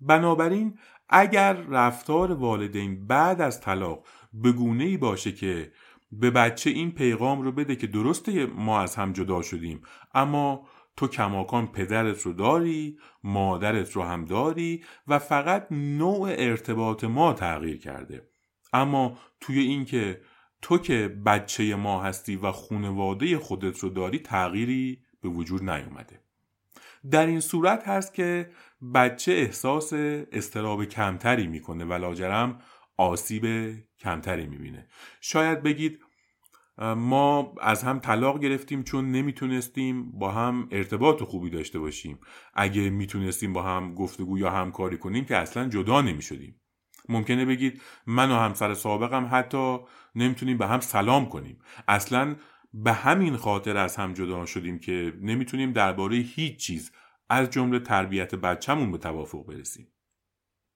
بنابراین 0.00 0.78
اگر 1.08 1.52
رفتار 1.52 2.32
والدین 2.32 3.06
بعد 3.06 3.40
از 3.40 3.60
طلاق 3.60 4.06
به 4.32 4.52
گونه 4.52 4.84
ای 4.84 4.96
باشه 4.96 5.32
که 5.32 5.72
به 6.20 6.30
بچه 6.30 6.70
این 6.70 6.90
پیغام 6.90 7.42
رو 7.42 7.52
بده 7.52 7.76
که 7.76 7.86
درسته 7.86 8.46
ما 8.46 8.80
از 8.80 8.96
هم 8.96 9.12
جدا 9.12 9.42
شدیم 9.42 9.82
اما 10.14 10.68
تو 10.96 11.08
کماکان 11.08 11.66
پدرت 11.66 12.22
رو 12.22 12.32
داری 12.32 12.98
مادرت 13.24 13.92
رو 13.92 14.02
هم 14.02 14.24
داری 14.24 14.84
و 15.08 15.18
فقط 15.18 15.66
نوع 15.70 16.34
ارتباط 16.38 17.04
ما 17.04 17.32
تغییر 17.32 17.78
کرده. 17.78 18.28
اما 18.72 19.18
توی 19.40 19.58
اینکه 19.58 20.20
تو 20.62 20.78
که 20.78 21.08
بچه 21.08 21.74
ما 21.74 22.02
هستی 22.02 22.36
و 22.36 22.52
خونواده 22.52 23.38
خودت 23.38 23.78
رو 23.78 23.88
داری 23.88 24.18
تغییری 24.18 25.02
به 25.22 25.28
وجود 25.28 25.70
نیومده. 25.70 26.20
در 27.10 27.26
این 27.26 27.40
صورت 27.40 27.88
هست 27.88 28.14
که 28.14 28.50
بچه 28.94 29.32
احساس 29.32 29.92
استراب 30.32 30.84
کمتری 30.84 31.46
می‌کنه 31.46 31.84
و 31.84 31.92
لاجرم 31.92 32.60
آسیب 32.96 33.74
کمتری 34.00 34.46
می‌بینه. 34.46 34.86
شاید 35.20 35.62
بگید 35.62 36.00
ما 36.78 37.54
از 37.60 37.82
هم 37.82 37.98
طلاق 37.98 38.40
گرفتیم 38.40 38.82
چون 38.82 39.10
نمی‌تونستیم 39.10 40.10
با 40.12 40.32
هم 40.32 40.68
ارتباط 40.70 41.22
خوبی 41.22 41.50
داشته 41.50 41.78
باشیم. 41.78 42.18
اگه 42.54 42.90
می‌تونستیم 42.90 43.52
با 43.52 43.62
هم 43.62 43.94
گفتگو 43.94 44.38
یا 44.38 44.50
همکاری 44.50 44.98
کنیم 44.98 45.24
که 45.24 45.36
اصلا 45.36 45.68
جدا 45.68 46.00
نمی‌شدیم. 46.00 46.60
ممکنه 47.08 47.44
بگید 47.44 47.82
من 48.06 48.30
و 48.30 48.34
همسر 48.34 48.74
سابقم 48.74 49.28
حتی 49.32 49.78
نمی‌تونیم 50.14 50.58
به 50.58 50.66
هم 50.66 50.80
سلام 50.80 51.28
کنیم. 51.28 51.58
اصلا 51.88 52.36
به 52.74 52.92
همین 52.92 53.36
خاطر 53.36 53.76
از 53.76 53.96
هم 53.96 54.12
جدا 54.12 54.46
شدیم 54.46 54.78
که 54.78 55.12
نمی‌تونیم 55.20 55.72
درباره 55.72 56.16
هیچ 56.16 56.56
چیز 56.56 56.92
از 57.28 57.50
جمله 57.50 57.78
تربیت 57.78 58.34
بچهمون 58.34 58.92
به 58.92 58.98
توافق 58.98 59.46
برسیم. 59.46 59.92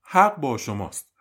حق 0.03 0.41
با 0.41 0.59
شماست. 0.59 1.15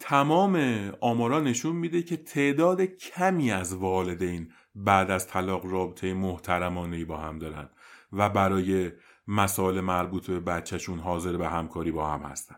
تمام 0.00 0.56
آمارا 1.00 1.40
نشون 1.40 1.76
میده 1.76 2.02
که 2.02 2.16
تعداد 2.16 2.82
کمی 2.82 3.52
از 3.52 3.74
والدین 3.74 4.52
بعد 4.74 5.10
از 5.10 5.26
طلاق 5.26 5.66
رابطه 5.66 6.14
محترمانه 6.14 7.04
با 7.04 7.16
هم 7.16 7.38
دارن 7.38 7.68
و 8.12 8.28
برای 8.28 8.92
مسائل 9.28 9.80
مربوط 9.80 10.26
به 10.26 10.40
بچهشون 10.40 10.98
حاضر 10.98 11.36
به 11.36 11.48
همکاری 11.48 11.90
با 11.90 12.10
هم 12.10 12.22
هستن. 12.22 12.56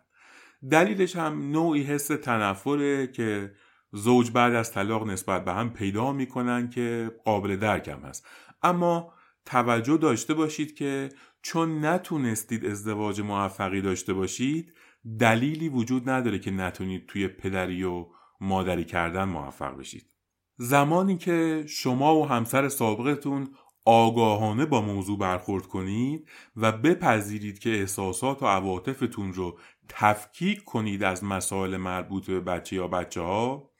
دلیلش 0.71 1.17
هم 1.17 1.51
نوعی 1.51 1.83
حس 1.83 2.07
تنفره 2.07 3.07
که 3.07 3.55
زوج 3.93 4.31
بعد 4.31 4.55
از 4.55 4.73
طلاق 4.73 5.07
نسبت 5.07 5.45
به 5.45 5.53
هم 5.53 5.73
پیدا 5.73 6.13
می‌کنن 6.13 6.71
که 6.71 7.11
قابل 7.25 7.57
درکم 7.57 8.01
هست. 8.01 8.27
اما 8.63 9.13
توجه 9.45 9.97
داشته 9.97 10.35
باشید 10.35 10.75
که 10.75 11.09
چون 11.43 11.85
نتونستید 11.85 12.67
ازدواج 12.67 13.21
موفقی 13.21 13.81
داشته 13.81 14.13
باشید 14.13 14.76
دلیلی 15.21 15.69
وجود 15.69 16.11
نداره 16.11 16.39
که 16.39 16.51
نتونید 16.51 17.07
توی 17.07 17.29
پدری 17.29 17.85
و 17.85 18.07
مادری 18.41 18.85
کردن 18.85 19.25
موفق 19.25 19.77
بشید. 19.77 20.11
زمانی 20.57 21.17
که 21.17 21.65
شما 21.69 22.17
و 22.17 22.29
همسر 22.29 22.69
سابقتون 22.69 23.49
آگاهانه 23.85 24.67
با 24.67 24.81
موضوع 24.81 25.19
برخورد 25.19 25.67
کنید 25.67 26.29
و 26.57 26.73
بپذیرید 26.73 27.59
که 27.59 27.71
احساسات 27.71 28.43
و 28.43 28.47
عواطفتون 28.47 29.33
رو 29.33 29.59
تفکیک 29.89 30.65
کنید 30.65 31.03
از 31.03 31.25
مسائل 31.25 31.77
مربوط 31.77 32.27
به 32.27 32.41
بچه 32.41 32.77
یا 32.77 32.89
بچه 32.89 33.21
ها 33.21 33.71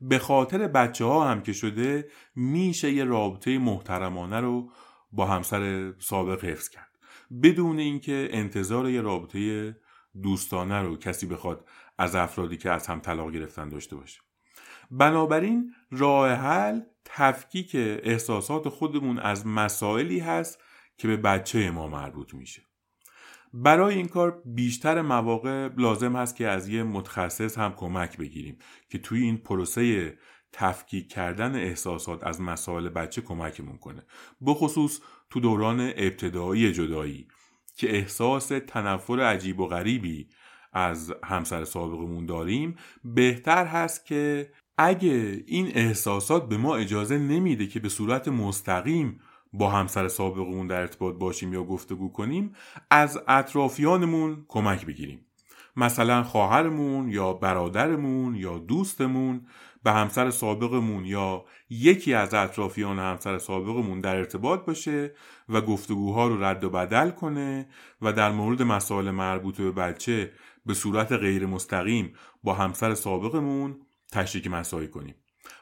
به 0.00 0.18
خاطر 0.18 0.68
بچه 0.68 1.04
ها 1.04 1.30
هم 1.30 1.42
که 1.42 1.52
شده 1.52 2.08
میشه 2.36 2.92
یه 2.92 3.04
رابطه 3.04 3.58
محترمانه 3.58 4.40
رو 4.40 4.70
با 5.12 5.26
همسر 5.26 5.92
سابق 5.98 6.44
حفظ 6.44 6.68
کرد. 6.68 6.90
بدون 7.42 7.78
اینکه 7.78 8.28
انتظار 8.30 8.90
یه 8.90 9.00
رابطه 9.00 9.76
دوستانه 10.22 10.82
رو 10.82 10.96
کسی 10.96 11.26
بخواد 11.26 11.68
از 11.98 12.14
افرادی 12.14 12.56
که 12.56 12.70
از 12.70 12.86
هم 12.86 13.00
طلاق 13.00 13.30
گرفتن 13.30 13.68
داشته 13.68 13.96
باشه. 13.96 14.20
بنابراین 14.90 15.74
راه 15.90 16.32
حل 16.32 16.80
تفکیک 17.04 17.70
احساسات 18.02 18.68
خودمون 18.68 19.18
از 19.18 19.46
مسائلی 19.46 20.18
هست 20.18 20.62
که 20.98 21.08
به 21.08 21.16
بچه 21.16 21.70
ما 21.70 21.88
مربوط 21.88 22.34
میشه. 22.34 22.62
برای 23.52 23.94
این 23.94 24.08
کار 24.08 24.42
بیشتر 24.44 25.02
مواقع 25.02 25.68
لازم 25.76 26.16
هست 26.16 26.36
که 26.36 26.48
از 26.48 26.68
یه 26.68 26.82
متخصص 26.82 27.58
هم 27.58 27.72
کمک 27.72 28.16
بگیریم 28.16 28.58
که 28.88 28.98
توی 28.98 29.22
این 29.22 29.36
پروسه 29.36 30.14
تفکیک 30.52 31.12
کردن 31.12 31.54
احساسات 31.54 32.24
از 32.24 32.40
مسائل 32.40 32.88
بچه 32.88 33.20
کمکمون 33.20 33.78
کنه. 33.78 34.06
بخصوص 34.46 35.00
تو 35.30 35.40
دوران 35.40 35.80
ابتدایی 35.80 36.72
جدایی. 36.72 37.28
که 37.76 37.96
احساس 37.96 38.52
تنفر 38.66 39.20
عجیب 39.20 39.60
و 39.60 39.66
غریبی 39.66 40.28
از 40.72 41.14
همسر 41.24 41.64
سابقمون 41.64 42.26
داریم 42.26 42.76
بهتر 43.04 43.66
هست 43.66 44.06
که 44.06 44.52
اگه 44.78 45.42
این 45.46 45.72
احساسات 45.74 46.48
به 46.48 46.56
ما 46.56 46.76
اجازه 46.76 47.18
نمیده 47.18 47.66
که 47.66 47.80
به 47.80 47.88
صورت 47.88 48.28
مستقیم 48.28 49.20
با 49.52 49.70
همسر 49.70 50.08
سابقمون 50.08 50.66
در 50.66 50.80
ارتباط 50.80 51.14
باشیم 51.14 51.52
یا 51.52 51.64
گفتگو 51.64 52.12
کنیم 52.12 52.52
از 52.90 53.18
اطرافیانمون 53.28 54.44
کمک 54.48 54.86
بگیریم. 54.86 55.26
مثلا 55.76 56.22
خواهرمون 56.22 57.08
یا 57.08 57.32
برادرمون 57.32 58.34
یا 58.34 58.58
دوستمون 58.58 59.46
به 59.86 59.92
همسر 59.92 60.30
سابقمون 60.30 61.04
یا 61.04 61.44
یکی 61.70 62.14
از 62.14 62.34
اطرافیان 62.34 62.98
همسر 62.98 63.38
سابقمون 63.38 64.00
در 64.00 64.16
ارتباط 64.16 64.64
باشه 64.64 65.14
و 65.48 65.60
گفتگوها 65.60 66.28
رو 66.28 66.44
رد 66.44 66.64
و 66.64 66.70
بدل 66.70 67.10
کنه 67.10 67.68
و 68.02 68.12
در 68.12 68.32
مورد 68.32 68.62
مسائل 68.62 69.10
مربوط 69.10 69.60
به 69.60 69.70
بچه 69.70 70.32
به 70.66 70.74
صورت 70.74 71.12
غیر 71.12 71.46
مستقیم 71.46 72.12
با 72.42 72.54
همسر 72.54 72.94
سابقمون 72.94 73.76
تشریک 74.12 74.46
مسایی 74.46 74.88
کنیم. 74.88 75.14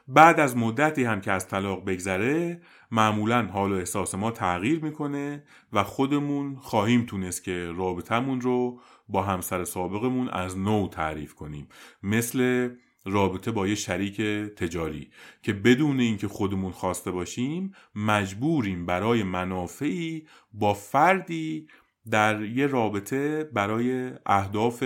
بعد 0.07 0.39
از 0.39 0.57
مدتی 0.57 1.03
هم 1.03 1.21
که 1.21 1.31
از 1.31 1.47
طلاق 1.47 1.85
بگذره 1.85 2.61
معمولا 2.91 3.45
حال 3.45 3.71
و 3.71 3.75
احساس 3.75 4.15
ما 4.15 4.31
تغییر 4.31 4.83
می‌کنه 4.83 5.43
و 5.73 5.83
خودمون 5.83 6.55
خواهیم 6.55 7.05
تونست 7.05 7.43
که 7.43 7.71
رابطمون 7.75 8.41
رو 8.41 8.81
با 9.09 9.21
همسر 9.21 9.63
سابقمون 9.63 10.29
از 10.29 10.57
نو 10.57 10.87
تعریف 10.87 11.33
کنیم. 11.33 11.67
مثل 12.03 12.69
رابطه 13.05 13.51
با 13.51 13.67
یه 13.67 13.75
شریک 13.75 14.21
تجاری 14.55 15.11
که 15.41 15.53
بدون 15.53 15.99
اینکه 15.99 16.27
خودمون 16.27 16.71
خواسته 16.71 17.11
باشیم 17.11 17.71
مجبوریم 17.95 18.85
برای 18.85 19.23
منافعی 19.23 20.27
با 20.53 20.73
فردی 20.73 21.67
در 22.11 22.41
یه 22.41 22.67
رابطه 22.67 23.43
برای 23.43 24.11
اهداف 24.25 24.83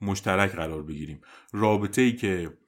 مشترک 0.00 0.50
قرار 0.50 0.82
بگیریم. 0.82 1.20
رابطه 1.52 2.02
ای 2.02 2.12
که 2.12 2.58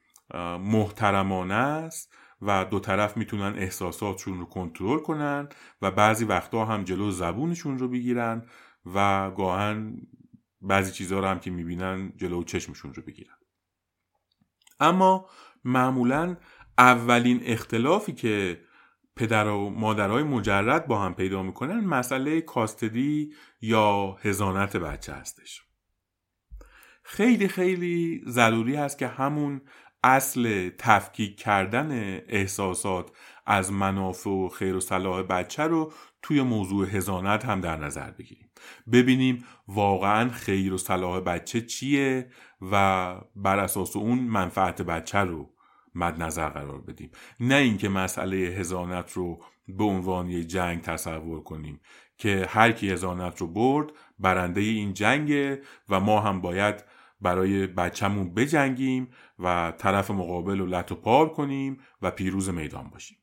محترمانه 0.61 1.55
است 1.55 2.13
و 2.43 2.65
دو 2.65 2.81
طرف 2.81 3.17
می‌تونن 3.17 3.55
احساساتشون 3.59 4.39
رو 4.39 4.47
کنترل 4.47 4.99
کنن 4.99 5.49
و 5.83 5.91
بعضی 5.91 6.25
وقتا 6.25 6.65
هم 6.65 6.85
جلو 6.85 7.11
زبونشون 7.11 7.79
رو 7.79 7.89
بگیرن 7.89 8.47
و 8.95 9.31
گاهن 9.31 9.97
بعضی 10.61 10.93
چیزها 10.93 11.21
رو 11.21 11.27
هم 11.27 11.41
که 11.41 11.51
می‌بینن 11.51 12.13
جلو 12.17 12.45
چشمشون 12.45 12.95
رو 12.95 13.03
بگیرن. 13.03 13.37
اما 14.81 15.27
معمولا 15.65 16.37
اولین 16.79 17.41
اختلافی 17.45 18.13
که 18.13 18.61
پدر 19.17 19.47
و 19.49 19.71
مادرهای 19.71 20.23
مجرد 20.23 20.87
با 20.87 20.99
هم 20.99 21.15
پیدا 21.15 21.43
می‌کنن 21.43 21.81
مسئله 21.81 22.41
کاستدی 22.41 23.33
یا 23.61 24.13
هزانت 24.13 24.77
بچه 24.77 25.13
هستش. 25.13 25.63
خیلی 27.03 27.49
خیلی 27.49 28.23
ضروری 28.27 28.77
هست 28.77 28.99
که 28.99 29.07
همون 29.07 29.61
اصل 30.05 30.71
تفکیک 30.79 31.37
کردن 31.37 32.21
احساسات 32.29 33.11
از 33.47 33.73
منافع 33.73 34.31
و 34.31 34.49
خیر 34.49 34.77
و 34.77 34.81
صلاح 34.81 35.23
بچه 35.23 35.63
رو 35.63 35.93
توی 36.27 36.43
موضوع 36.43 36.89
هزانت 36.89 37.45
هم 37.45 37.61
در 37.61 37.77
نظر 37.77 38.11
بگیریم. 38.11 38.51
ببینیم 38.93 39.45
واقعا 39.69 40.31
خیر 40.31 40.73
و 40.73 40.79
صلاح 40.79 41.21
بچه 41.21 41.61
چیه 41.61 42.29
و 42.73 43.17
بر 43.37 43.59
اساس 43.59 43.97
اون 43.97 44.19
منفعت 44.19 44.83
بچه 44.83 45.19
رو 45.19 45.51
مد 45.95 46.23
نظر 46.23 46.49
قرار 46.49 46.81
بدیم. 46.81 47.11
نه 47.41 47.55
اینکه 47.55 47.89
مسئله 47.89 48.37
هزانت 48.37 49.13
رو 49.13 49.43
به 49.69 49.85
عنوان 49.85 50.31
یه 50.31 50.45
جنگ 50.45 50.81
تصور 50.81 51.43
کنیم 51.43 51.81
که 52.19 52.47
هر 52.49 52.73
کی 52.73 52.91
هزانت 52.91 53.41
رو 53.41 53.47
برد 53.47 53.91
برنده 54.19 54.61
این 54.61 54.95
جنگه 54.95 55.63
و 55.89 56.01
ما 56.01 56.21
هم 56.21 56.41
باید 56.41 56.85
برای 57.21 57.67
بچهمون 57.67 58.35
بجنگیم 58.35 59.09
و 59.39 59.73
طرف 59.79 60.11
مقابل 60.11 60.59
رو 60.59 60.67
لط 60.67 60.93
و 60.93 60.95
پار 60.95 61.29
کنیم 61.29 61.79
و 62.03 62.11
پیروز 62.11 62.49
میدان 62.49 62.91
باشیم. 62.91 63.19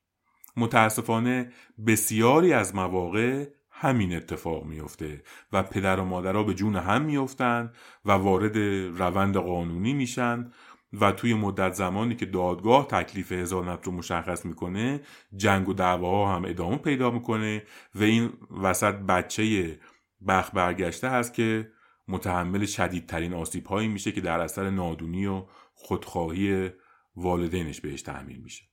متاسفانه 0.57 1.51
بسیاری 1.87 2.53
از 2.53 2.75
مواقع 2.75 3.47
همین 3.71 4.15
اتفاق 4.15 4.65
میفته 4.65 5.23
و 5.51 5.63
پدر 5.63 5.99
و 5.99 6.05
مادرها 6.05 6.43
به 6.43 6.53
جون 6.53 6.75
هم 6.75 7.01
میفتند 7.01 7.73
و 8.05 8.11
وارد 8.11 8.57
روند 8.97 9.37
قانونی 9.37 9.93
میشن 9.93 10.51
و 10.93 11.11
توی 11.11 11.33
مدت 11.33 11.73
زمانی 11.73 12.15
که 12.15 12.25
دادگاه 12.25 12.87
تکلیف 12.87 13.31
هزانت 13.31 13.85
رو 13.85 13.91
مشخص 13.91 14.45
می‌کنه 14.45 15.01
جنگ 15.35 15.69
و 15.69 15.73
دعواها 15.73 16.35
هم 16.35 16.45
ادامه 16.45 16.77
پیدا 16.77 17.11
می‌کنه 17.11 17.63
و 17.95 18.03
این 18.03 18.33
وسط 18.63 18.93
بچه 18.93 19.79
بخ 20.27 20.49
برگشته 20.53 21.09
هست 21.09 21.33
که 21.33 21.71
متحمل 22.07 22.65
شدیدترین 22.65 23.33
آسیب 23.33 23.65
هایی 23.65 23.87
میشه 23.87 24.11
که 24.11 24.21
در 24.21 24.39
اثر 24.39 24.69
نادونی 24.69 25.25
و 25.25 25.45
خودخواهی 25.73 26.69
والدینش 27.15 27.81
بهش 27.81 28.01
تحمیل 28.01 28.41
میشه. 28.41 28.72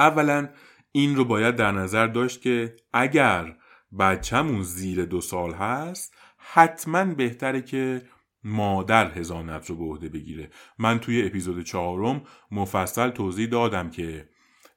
اولا 0.00 0.48
این 0.92 1.16
رو 1.16 1.24
باید 1.24 1.56
در 1.56 1.72
نظر 1.72 2.06
داشت 2.06 2.42
که 2.42 2.76
اگر 2.92 3.56
بچهمون 3.98 4.62
زیر 4.62 5.04
دو 5.04 5.20
سال 5.20 5.52
هست 5.52 6.14
حتما 6.36 7.04
بهتره 7.04 7.62
که 7.62 8.02
مادر 8.44 9.18
هزانت 9.18 9.70
رو 9.70 9.76
به 9.76 9.84
عهده 9.84 10.08
بگیره. 10.08 10.50
من 10.78 10.98
توی 10.98 11.26
اپیزود 11.26 11.64
چهارم 11.64 12.22
مفصل 12.50 13.10
توضیح 13.10 13.46
دادم 13.46 13.90
که 13.90 14.28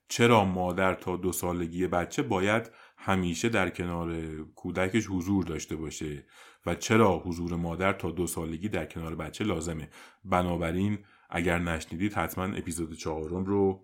چرا 0.08 0.46
مادر 0.46 0.94
تا 0.94 1.18
دو 1.18 1.32
سالگی 1.32 1.88
بچه 1.88 2.22
باید 2.22 2.72
همیشه 2.98 3.50
در 3.50 3.70
کنار 3.70 4.16
کودکش 4.56 5.08
حضور 5.08 5.44
داشته 5.44 5.76
باشه 5.76 6.26
و 6.66 6.76
چرا 6.76 7.20
حضور 7.20 7.56
مادر 7.56 7.94
تا 7.94 8.12
دو 8.12 8.28
سالگی 8.28 8.70
در 8.70 8.86
کنار 8.86 9.16
بچه 9.16 9.44
لازمه. 9.44 9.90
بنابراین 10.26 11.00
اگر 11.30 11.60
نشنیدید 11.60 12.14
حتما 12.14 12.44
اپیزود 12.44 12.98
چهارم 12.98 13.46
رو 13.46 13.84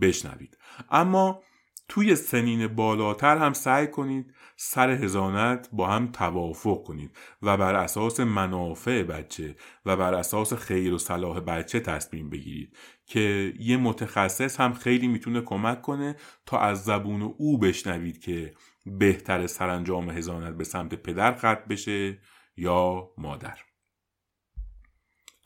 بشنوید. 0.00 0.58
اما 0.90 1.42
توی 1.88 2.16
سنین 2.16 2.66
بالاتر 2.66 3.38
هم 3.38 3.52
سعی 3.52 3.86
کنید 3.86 4.34
سر 4.56 4.90
هزانت 4.90 5.68
با 5.72 5.86
هم 5.86 6.12
توافق 6.12 6.82
کنید 6.82 7.16
و 7.42 7.56
بر 7.56 7.74
اساس 7.74 8.20
منافع 8.20 9.02
بچه 9.02 9.56
و 9.86 9.96
بر 9.96 10.14
اساس 10.14 10.54
خیر 10.54 10.94
و 10.94 10.98
صلاح 10.98 11.40
بچه 11.40 11.80
تصمیم 11.80 12.30
بگیرید 12.30 12.76
که 13.06 13.52
یه 13.58 13.76
متخصص 13.76 14.60
هم 14.60 14.72
خیلی 14.72 15.08
می‌تونه 15.08 15.40
کمک 15.40 15.82
کنه 15.82 16.16
تا 16.46 16.58
از 16.58 16.84
زبون 16.84 17.22
او 17.22 17.58
بشنوید 17.58 18.20
که 18.20 18.54
بهتر 18.86 19.46
سرانجام 19.46 20.10
هزانت 20.10 20.56
به 20.56 20.64
سمت 20.64 20.94
پدر 20.94 21.34
خط 21.34 21.68
بشه 21.68 22.18
یا 22.56 23.10
مادر. 23.18 23.58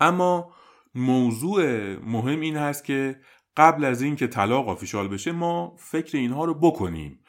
اما 0.00 0.54
موضوع 0.94 1.62
مهم 1.96 2.40
این 2.40 2.56
هست 2.56 2.85
که 2.85 3.20
قبل 3.56 3.84
از 3.84 4.02
اینکه 4.02 4.26
طلاق 4.26 4.68
آفیشال 4.68 5.08
بشه 5.08 5.32
ما 5.32 5.74
فکر 5.78 6.18
اینها 6.18 6.44
رو 6.44 6.54
بکنیم 6.54 7.20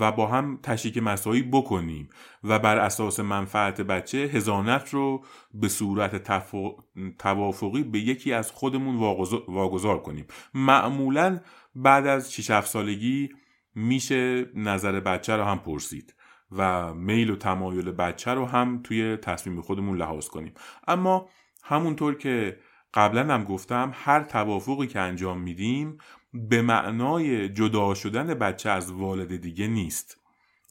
و 0.00 0.12
با 0.12 0.26
هم 0.26 0.58
تشریک 0.62 0.98
مسایی 0.98 1.42
بکنیم 1.42 2.08
و 2.44 2.58
بر 2.58 2.78
اساس 2.78 3.20
منفعت 3.20 3.80
بچه 3.80 4.18
هزانت 4.18 4.94
رو 4.94 5.24
به 5.54 5.68
صورت 5.68 6.32
توافقی 7.18 7.82
به 7.82 7.98
یکی 7.98 8.32
از 8.32 8.50
خودمون 8.50 8.96
واگذار 9.48 10.02
کنیم. 10.02 10.26
معمولا 10.54 11.40
بعد 11.74 12.06
از 12.06 12.32
6 12.32 12.60
سالگی 12.60 13.28
میشه 13.74 14.50
نظر 14.54 15.00
بچه 15.00 15.36
رو 15.36 15.44
هم 15.44 15.58
پرسید 15.58 16.14
و 16.52 16.94
میل 16.94 17.30
و 17.30 17.36
تمایل 17.36 17.92
بچه 17.92 18.30
رو 18.34 18.46
هم 18.46 18.80
توی 18.84 19.16
تصمیم 19.16 19.60
خودمون 19.60 19.98
لحاظ 19.98 20.28
کنیم. 20.28 20.54
اما 20.88 21.28
همونطور 21.62 22.14
که 22.14 22.58
قبلا 22.96 23.34
هم 23.34 23.44
گفتم 23.44 23.92
هر 23.94 24.22
توافقی 24.22 24.86
که 24.86 25.00
انجام 25.00 25.40
میدیم 25.40 25.98
به 26.34 26.62
معنای 26.62 27.48
جدا 27.48 27.94
شدن 27.94 28.34
بچه 28.34 28.70
از 28.70 28.92
والد 28.92 29.36
دیگه 29.36 29.66
نیست. 29.66 30.20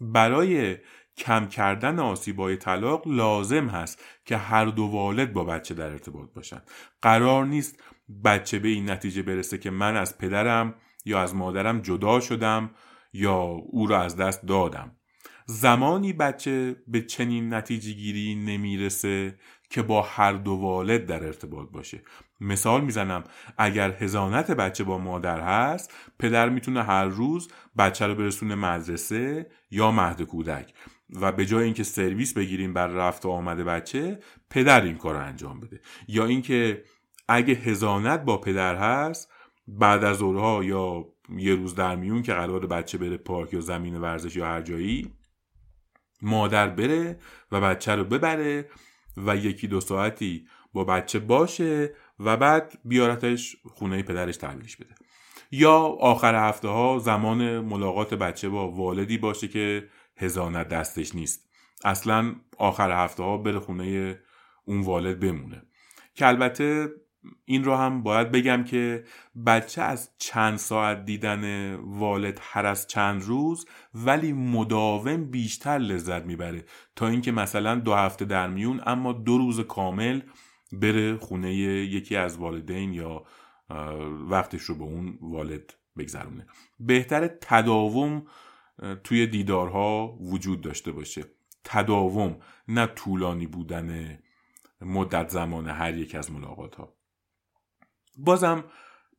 برای 0.01 0.77
کم 1.17 1.47
کردن 1.47 1.99
آسیبای 1.99 2.57
طلاق 2.57 3.07
لازم 3.07 3.67
هست 3.67 4.03
که 4.25 4.37
هر 4.37 4.65
دو 4.65 4.83
والد 4.83 5.33
با 5.33 5.43
بچه 5.43 5.73
در 5.73 5.89
ارتباط 5.89 6.29
باشن. 6.33 6.61
قرار 7.01 7.45
نیست 7.45 7.83
بچه 8.25 8.59
به 8.59 8.67
این 8.67 8.89
نتیجه 8.89 9.21
برسه 9.21 9.57
که 9.57 9.69
من 9.69 9.95
از 9.97 10.17
پدرم 10.17 10.75
یا 11.05 11.21
از 11.21 11.35
مادرم 11.35 11.81
جدا 11.81 12.19
شدم 12.19 12.71
یا 13.13 13.41
او 13.69 13.87
را 13.87 14.01
از 14.01 14.15
دست 14.15 14.45
دادم. 14.45 14.91
زمانی 15.45 16.13
بچه 16.13 16.75
به 16.87 17.01
چنین 17.01 17.53
نتیجه 17.53 17.91
گیری 17.91 18.35
نمی‌رسه 18.35 19.39
که 19.69 19.81
با 19.81 20.01
هر 20.01 20.33
دو 20.33 20.51
والد 20.51 21.05
در 21.05 21.23
ارتباط 21.23 21.69
باشه. 21.69 22.01
مثال 22.41 22.81
می‌زنم 22.81 23.23
اگر 23.57 23.91
هزانت 23.91 24.51
بچه 24.51 24.83
با 24.83 24.97
مادر 24.97 25.39
هست 25.39 25.93
پدر 26.19 26.49
می‌تونه 26.49 26.83
هر 26.83 27.05
روز 27.05 27.51
بچه 27.77 28.07
رو 28.07 28.15
برسونه 28.15 28.55
مدرسه 28.55 29.47
یا 29.71 29.91
مهد 29.91 30.21
کودک. 30.21 30.73
و 31.09 31.31
به 31.31 31.45
جای 31.45 31.63
اینکه 31.63 31.83
سرویس 31.83 32.33
بگیریم 32.33 32.73
بر 32.73 32.87
رفت 32.87 33.25
و 33.25 33.29
آمده 33.29 33.63
بچه 33.63 34.19
پدر 34.49 34.81
این 34.81 34.97
کار 34.97 35.15
رو 35.15 35.21
انجام 35.21 35.59
بده. 35.59 35.81
یا 36.07 36.25
اینکه 36.25 36.83
اگه 37.27 37.53
هزانت 37.53 38.23
با 38.23 38.37
پدر 38.37 38.75
هست 38.75 39.31
بعد 39.67 40.03
از 40.03 40.17
ظهرها 40.17 40.63
یا 40.63 41.05
یه 41.37 41.55
روز 41.55 41.75
در 41.75 41.95
میون 41.95 42.21
که 42.21 42.33
قرار 42.33 42.65
بچه 42.67 42.97
بره 42.97 43.17
پارک 43.17 43.53
یا 43.53 43.59
زمین 43.59 43.97
ورزش 43.97 44.35
یا 44.35 44.45
هر 44.45 44.61
جایی 44.61 45.13
مادر 46.21 46.67
بره 46.67 47.19
و 47.51 47.61
بچه 47.61 47.95
رو 47.95 48.03
ببره 48.03 48.69
و 49.17 49.35
یکی 49.35 49.67
دو 49.67 49.81
ساعتی 49.81 50.47
با 50.73 50.83
بچه 50.83 51.19
باشه 51.19 51.93
و 52.19 52.37
بعد 52.37 52.79
بیارتش 52.85 53.57
خونه 53.63 54.03
پدرش 54.03 54.37
تحویلش 54.37 54.75
بده. 54.75 54.95
یا 55.51 55.77
آخر 55.99 56.47
هفته 56.49 56.67
ها 56.67 56.99
زمان 56.99 57.59
ملاقات 57.59 58.13
بچه 58.13 58.49
با 58.49 58.71
والدی 58.71 59.17
باشه 59.17 59.47
که 59.47 59.87
هزانت 60.17 60.67
دستش 60.67 61.15
نیست. 61.15 61.49
اصلا 61.83 62.35
آخر 62.57 63.03
هفته 63.03 63.23
ها 63.23 63.37
بره 63.37 63.59
خونه 63.59 64.19
اون 64.65 64.81
والد 64.81 65.19
بمونه. 65.19 65.63
که 66.15 66.27
البته 66.27 66.89
این 67.45 67.63
رو 67.63 67.75
هم 67.75 68.03
باید 68.03 68.31
بگم 68.31 68.63
که 68.63 69.03
بچه 69.45 69.81
از 69.81 70.11
چند 70.17 70.57
ساعت 70.57 71.05
دیدن 71.05 71.75
والد 71.75 72.39
هر 72.41 72.65
از 72.65 72.87
چند 72.87 73.23
روز 73.23 73.65
ولی 73.93 74.33
مداوم 74.33 75.23
بیشتر 75.25 75.77
لذت 75.77 76.25
می‌بره. 76.25 76.65
تا 76.95 77.07
اینکه 77.07 77.31
مثلا 77.31 77.75
دو 77.75 77.93
هفته 77.93 78.25
در 78.25 78.47
میون 78.47 78.81
اما 78.85 79.13
دو 79.13 79.37
روز 79.37 79.59
کامل 79.59 80.21
بره 80.71 81.17
خونه 81.17 81.53
یکی 81.53 82.15
از 82.15 82.37
والدین 82.37 82.93
یا 82.93 83.23
وقتش 84.29 84.61
رو 84.61 84.75
به 84.75 84.83
اون 84.83 85.17
والد 85.21 85.73
بگذرونه. 85.97 86.47
بهتر 86.79 87.27
تداوم 87.27 88.25
توی 89.03 89.27
دیدارها 89.27 90.17
وجود 90.21 90.61
داشته 90.61 90.91
باشه. 90.91 91.23
تداوم 91.63 92.37
نه 92.67 92.85
طولانی 92.85 93.47
بودن 93.47 94.19
مدت 94.81 95.29
زمان 95.29 95.67
هر 95.67 95.97
یک 95.97 96.15
از 96.15 96.31
ملاقات 96.31 96.75
ها 96.75 96.93
بازم 98.17 98.63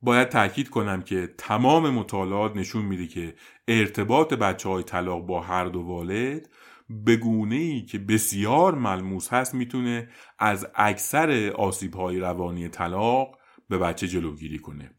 باید 0.01 0.29
تاکید 0.29 0.69
کنم 0.69 1.01
که 1.01 1.33
تمام 1.37 1.89
مطالعات 1.89 2.55
نشون 2.55 2.85
میده 2.85 3.07
که 3.07 3.35
ارتباط 3.67 4.33
بچه 4.33 4.69
های 4.69 4.83
طلاق 4.83 5.25
با 5.25 5.41
هر 5.41 5.65
دو 5.65 5.81
والد 5.81 6.49
به 6.89 7.15
گونه 7.15 7.55
ای 7.55 7.81
که 7.81 7.99
بسیار 7.99 8.75
ملموس 8.75 9.33
هست 9.33 9.53
می‌تونه 9.55 10.09
از 10.39 10.67
اکثر 10.75 11.51
آسیب 11.55 11.95
های 11.95 12.19
روانی 12.19 12.69
طلاق 12.69 13.37
به 13.69 13.77
بچه 13.77 14.07
جلوگیری 14.07 14.59
کنه 14.59 14.91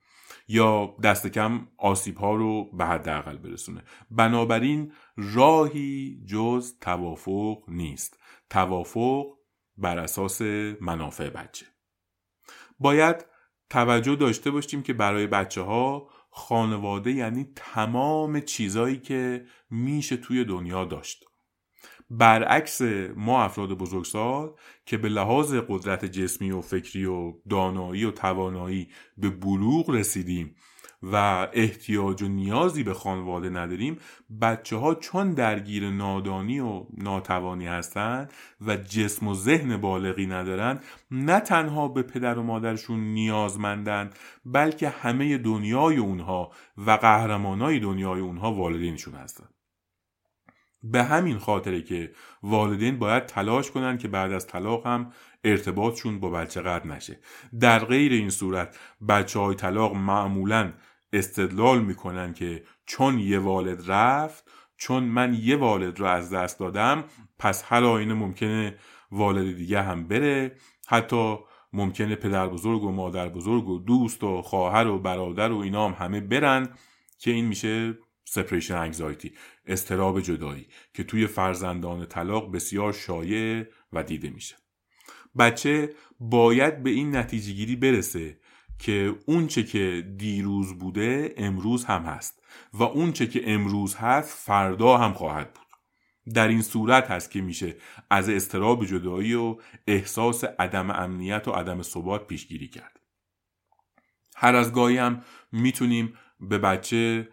یا 0.48 0.96
دست 1.02 1.26
کم 1.26 1.68
آسیب 1.78 2.16
ها 2.16 2.34
رو 2.34 2.76
به 2.76 2.86
حداقل 2.86 3.36
برسونه. 3.36 3.82
بنابراین 4.10 4.92
راهی 5.16 6.22
جز 6.26 6.78
توافق 6.80 7.62
نیست. 7.68 8.18
توافق 8.50 9.26
بر 9.76 9.98
اساس 9.98 10.42
منافع 10.80 11.30
بچه. 11.30 11.66
باید 12.78 13.26
توجه 13.70 14.16
داشته 14.16 14.50
باشیم 14.50 14.82
که 14.82 14.92
برای 14.92 15.26
بچه 15.26 15.62
ها 15.62 16.08
خانواده 16.30 17.12
یعنی 17.12 17.48
تمام 17.56 18.40
چیزایی 18.40 18.96
که 18.96 19.44
میشه 19.70 20.16
توی 20.16 20.44
دنیا 20.44 20.84
داشت. 20.84 21.24
برعکس 22.10 22.82
ما 23.16 23.42
افراد 23.42 23.72
بزرگسال 23.72 24.50
که 24.86 24.96
به 24.96 25.08
لحاظ 25.08 25.54
قدرت 25.68 26.04
جسمی 26.04 26.50
و 26.50 26.60
فکری 26.60 27.04
و 27.04 27.32
دانایی 27.50 28.04
و 28.04 28.10
توانایی 28.10 28.88
به 29.16 29.30
بلوغ 29.30 29.90
رسیدیم 29.90 30.56
و 31.02 31.48
احتیاج 31.52 32.22
و 32.22 32.28
نیازی 32.28 32.82
به 32.82 32.94
خانواده 32.94 33.50
نداریم 33.50 33.98
بچه 34.40 34.76
ها 34.76 34.94
چون 34.94 35.34
درگیر 35.34 35.90
نادانی 35.90 36.60
و 36.60 36.86
ناتوانی 36.96 37.66
هستند 37.66 38.32
و 38.60 38.76
جسم 38.76 39.28
و 39.28 39.34
ذهن 39.34 39.76
بالغی 39.76 40.26
ندارن 40.26 40.80
نه 41.10 41.40
تنها 41.40 41.88
به 41.88 42.02
پدر 42.02 42.38
و 42.38 42.42
مادرشون 42.42 43.00
نیازمندن 43.00 44.10
بلکه 44.44 44.88
همه 44.88 45.38
دنیای 45.38 45.96
اونها 45.96 46.52
و 46.76 46.90
قهرمانای 46.90 47.80
دنیای 47.80 48.20
اونها 48.20 48.52
والدینشون 48.52 49.14
هستن. 49.14 49.48
به 50.82 51.02
همین 51.02 51.38
خاطره 51.38 51.82
که 51.82 52.12
والدین 52.42 52.98
باید 52.98 53.26
تلاش 53.26 53.70
کنن 53.70 53.98
که 53.98 54.08
بعد 54.08 54.32
از 54.32 54.46
طلاق 54.46 54.86
هم 54.86 55.12
ارتباطشون 55.44 56.20
با 56.20 56.30
بچه 56.30 56.60
قطع 56.60 56.86
نشه. 56.86 57.18
در 57.60 57.84
غیر 57.84 58.12
این 58.12 58.30
صورت 58.30 58.78
بچه 59.08 59.38
های 59.38 59.54
طلاق 59.54 59.94
معمولا 59.94 60.72
استدلال 61.12 61.82
می‌کنن 61.82 62.34
که 62.34 62.64
چون 62.86 63.18
یه 63.18 63.38
والد 63.38 63.90
رفت 63.90 64.50
چون 64.76 65.04
من 65.04 65.34
یه 65.34 65.56
والد 65.56 66.00
رو 66.00 66.06
از 66.06 66.30
دست 66.30 66.58
دادم 66.58 67.04
پس 67.38 67.64
هر 67.66 67.84
آینه 67.84 68.14
ممکنه 68.14 68.78
والد 69.10 69.56
دیگه 69.56 69.82
هم 69.82 70.08
بره. 70.08 70.56
حتی 70.88 71.36
ممکنه 71.72 72.14
پدر 72.14 72.48
بزرگ 72.48 72.82
و 72.82 72.92
مادر 72.92 73.28
بزرگ 73.28 73.68
و 73.68 73.78
دوست 73.78 74.24
و 74.24 74.42
خواهر 74.42 74.86
و 74.86 74.98
برادر 74.98 75.52
و 75.52 75.58
اینا 75.58 75.88
هم 75.88 76.06
همه 76.06 76.20
برن 76.20 76.68
که 77.18 77.30
این 77.30 77.44
میشه 77.44 77.98
سپریشن 78.24 78.76
انگزایتی 78.76 79.32
استراب 79.66 80.20
جدایی 80.20 80.68
که 80.94 81.04
توی 81.04 81.26
فرزندان 81.26 82.06
طلاق 82.06 82.52
بسیار 82.52 82.92
شایع 82.92 83.64
و 83.92 84.02
دیده 84.02 84.30
میشه. 84.30 84.56
بچه 85.38 85.94
باید 86.20 86.82
به 86.82 86.90
این 86.90 87.16
نتیجه 87.16 87.52
گیری 87.52 87.76
برسه 87.76 88.38
که 88.78 89.14
اونچه 89.26 89.62
که 89.62 90.14
دیروز 90.16 90.78
بوده 90.78 91.34
امروز 91.36 91.84
هم 91.84 92.02
هست. 92.02 92.42
و 92.72 92.82
اونچه 92.82 93.26
که 93.26 93.52
امروز 93.52 93.94
هست 93.94 94.38
فردا 94.38 94.96
هم 94.96 95.12
خواهد 95.12 95.54
بود. 95.54 95.66
در 96.34 96.48
این 96.48 96.62
صورت 96.62 97.10
هست 97.10 97.30
که 97.30 97.40
میشه 97.40 97.76
از 98.10 98.28
استراب 98.28 98.84
جدایی 98.84 99.34
و 99.34 99.56
احساس 99.86 100.44
عدم 100.44 100.90
امنیت 100.90 101.48
و 101.48 101.50
عدم 101.50 101.82
ثبات 101.82 102.26
پیشگیری 102.26 102.68
کرد. 102.68 103.00
هر 104.36 104.54
از 104.56 104.72
گاهی 104.72 104.98
هم 104.98 105.22
می‌تونیم 105.52 106.14
به 106.40 106.58
بچه 106.58 107.28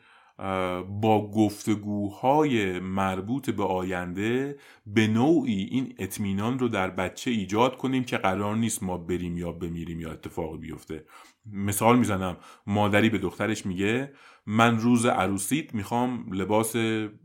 با 0.90 1.32
گفتگوهای 1.36 2.80
مربوط 2.80 3.50
به 3.50 3.64
آینده 3.64 4.60
به 4.86 5.08
نوعی 5.08 5.64
این 5.64 5.96
اطمینان 5.98 6.60
رو 6.60 6.68
در 6.68 6.90
بچه 6.90 7.32
ایجاد 7.32 7.78
کنیم 7.78 8.04
که 8.04 8.18
قرار 8.18 8.56
نیست 8.56 8.84
ما 8.84 8.98
بریم 8.98 9.38
یا 9.38 9.52
بمیریم 9.52 10.00
یا 10.00 10.12
اتفاقی 10.12 10.58
بیفته. 10.58 11.06
مثال 11.46 11.98
می‌زنم 12.00 12.38
مادری 12.68 13.10
به 13.10 13.18
دخترش 13.18 13.66
میگه 13.66 14.14
من 14.46 14.80
روز 14.80 15.06
عروسیت 15.06 15.74
می‌خوام 15.74 16.34
لباس 16.34 16.76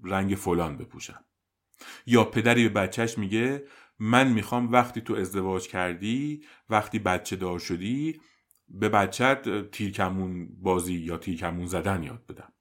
رنگ 0.04 0.34
فلان 0.34 0.76
بپوشم. 0.76 1.24
یا 2.06 2.24
پدری 2.24 2.68
به 2.68 2.80
بچهش 2.80 3.18
میگه 3.18 3.64
من 3.98 4.32
می‌خوام 4.32 4.72
وقتی 4.72 5.00
تو 5.00 5.14
ازدواج 5.14 5.68
کردی 5.68 6.44
وقتی 6.68 6.98
بچه 6.98 7.36
دار 7.36 7.58
شدی 7.58 8.20
به 8.68 8.88
بچت 8.88 9.70
تیرکمون 9.70 10.48
بازی 10.62 10.94
یا 10.94 11.18
تیرکمون 11.18 11.66
زدن 11.66 12.02
یاد 12.02 12.26
بدم. 12.28 12.52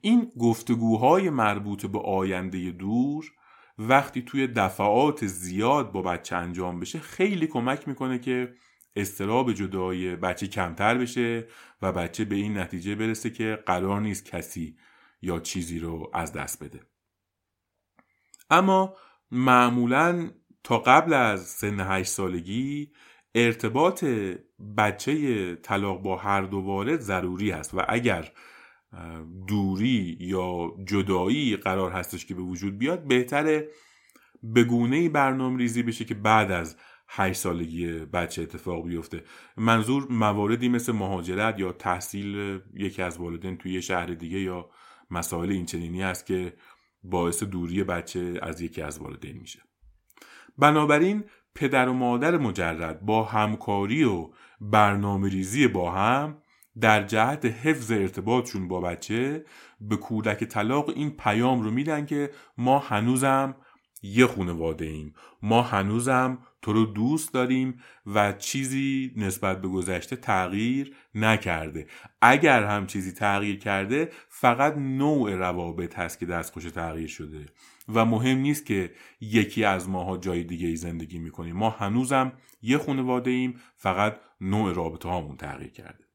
این 0.00 0.32
گفتگوهای 0.38 1.30
مربوط 1.30 1.86
به 1.86 1.98
آینده 1.98 2.70
دور 2.70 3.32
وقتی 3.78 4.22
توی 4.22 4.46
دفعات 4.46 5.26
زیاد 5.26 5.92
با 5.92 6.02
بچه 6.02 6.36
انجام 6.36 6.80
بشه 6.80 6.98
خیلی 6.98 7.46
کمک 7.46 7.88
می‌کنه 7.88 8.18
که 8.18 8.54
استراب 8.96 9.52
جدای 9.52 10.16
بچه 10.16 10.46
کمتر 10.46 10.98
بشه 10.98 11.48
و 11.82 11.92
بچه 11.92 12.24
به 12.24 12.34
این 12.34 12.58
نتیجه 12.58 12.94
برسه 12.94 13.30
که 13.30 13.62
قرار 13.66 14.00
نیست 14.00 14.24
کسی 14.24 14.76
یا 15.22 15.40
چیزی 15.40 15.78
رو 15.78 16.10
از 16.14 16.32
دست 16.32 16.64
بده. 16.64 16.80
اما 18.50 18.96
معمولا 19.30 20.30
تا 20.64 20.78
قبل 20.78 21.12
از 21.12 21.46
سن 21.46 21.80
هشت 21.80 22.10
سالگی 22.10 22.92
ارتباط 23.34 24.04
بچه 24.76 25.54
طلاق 25.56 26.02
با 26.02 26.16
هر 26.16 26.42
دو 26.42 26.58
والد 26.58 27.00
ضروری 27.00 27.50
هست 27.50 27.74
و 27.74 27.82
اگر 27.88 28.32
دوری 29.48 30.16
یا 30.20 30.72
جدایی 30.84 31.56
قرار 31.56 31.92
هستش 31.92 32.26
که 32.26 32.34
به 32.34 32.42
وجود 32.42 32.78
بیاد 32.78 33.04
بهتره 33.04 33.68
به 34.42 34.64
گونه 34.64 35.08
برنامه 35.08 35.58
ریزی 35.58 35.82
بشه 35.82 36.04
که 36.04 36.14
بعد 36.14 36.50
از 36.50 36.76
هشت 37.08 37.40
سالگی 37.40 37.86
بچه 37.86 38.42
اتفاق 38.42 38.86
بیفته. 38.86 39.24
منظور 39.56 40.06
مواردی 40.10 40.68
مثل 40.68 40.92
مهاجرت 40.92 41.58
یا 41.58 41.72
تحصیل 41.72 42.60
یکی 42.74 43.02
از 43.02 43.18
والدین 43.18 43.56
توی 43.56 43.82
شهر 43.82 44.06
دیگه 44.06 44.40
یا 44.40 44.70
مسائل 45.10 45.50
اینچنینی 45.50 46.02
است 46.02 46.26
که 46.26 46.52
باعث 47.02 47.42
دوری 47.42 47.84
بچه 47.84 48.38
از 48.42 48.60
یکی 48.60 48.82
از 48.82 48.98
والدین 48.98 49.38
میشه. 49.38 49.62
بنابراین 50.58 51.24
پدر 51.54 51.88
و 51.88 51.92
مادر 51.92 52.36
مجرد 52.36 53.00
با 53.00 53.24
همکاری 53.24 54.04
و 54.04 54.30
برنامه 54.60 55.28
ریزی 55.28 55.68
با 55.68 55.90
هم 55.90 56.42
در 56.80 57.02
جهت 57.02 57.44
حفظ 57.44 57.90
ارتباطشون 57.90 58.68
با 58.68 58.80
بچه 58.80 59.44
به 59.80 59.96
کودک 59.96 60.44
طلاق 60.44 60.88
این 60.88 61.10
پیام 61.10 61.62
رو 61.62 61.70
میدن 61.70 62.06
که 62.06 62.30
ما 62.58 62.78
هنوزم 62.78 63.56
یه 64.02 64.26
خانواده 64.26 64.84
ایم. 64.84 65.14
ما 65.42 65.62
هنوزم 65.62 66.38
تو 66.62 66.72
رو 66.72 66.84
دوست 66.86 67.34
داریم 67.34 67.80
و 68.06 68.32
چیزی 68.32 69.12
نسبت 69.16 69.60
به 69.60 69.68
گذشته 69.68 70.16
تغییر 70.16 70.96
نکرده. 71.14 71.86
اگر 72.22 72.64
هم 72.64 72.86
چیزی 72.86 73.12
تغییر 73.12 73.58
کرده 73.58 74.08
فقط 74.28 74.76
نوع 74.76 75.34
روابط 75.34 75.98
هست 75.98 76.18
که 76.18 76.26
دستخوش 76.26 76.64
تغییر 76.64 77.08
شده. 77.08 77.46
و 77.88 78.04
مهم 78.04 78.38
نیست 78.38 78.66
که 78.66 78.90
یکی 79.20 79.64
از 79.64 79.88
ماها 79.88 80.16
جای 80.16 80.44
دیگه 80.44 80.68
ای 80.68 80.76
زندگی 80.76 81.18
می‌کنیم. 81.18 81.56
ما 81.56 81.70
هنوزم 81.70 82.32
یه 82.62 82.78
خانواده 82.78 83.30
ایم 83.30 83.60
فقط 83.76 84.20
نوع 84.40 84.74
رابطه 84.74 85.08
هامون 85.08 85.36
تغییر 85.36 85.70
کرده. 85.72 86.09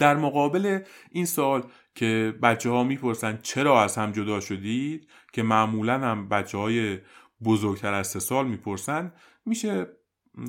در 0.00 0.16
مقابل 0.16 0.80
این 1.10 1.24
سال 1.24 1.62
که 1.94 2.34
بچه 2.42 2.70
ها 2.70 2.84
می‌پرسن 2.84 3.38
چرا 3.42 3.82
از 3.82 3.96
هم 3.96 4.12
جدا 4.12 4.40
شدید؟ 4.40 5.08
که 5.32 5.42
معمولا 5.42 5.98
هم 5.98 6.28
بچه 6.28 6.58
های 6.58 6.98
بزرگتر 7.44 7.94
از 7.94 8.06
سه 8.06 8.20
سال 8.20 8.46
می‌پرسن. 8.48 9.12
میشه 9.46 9.86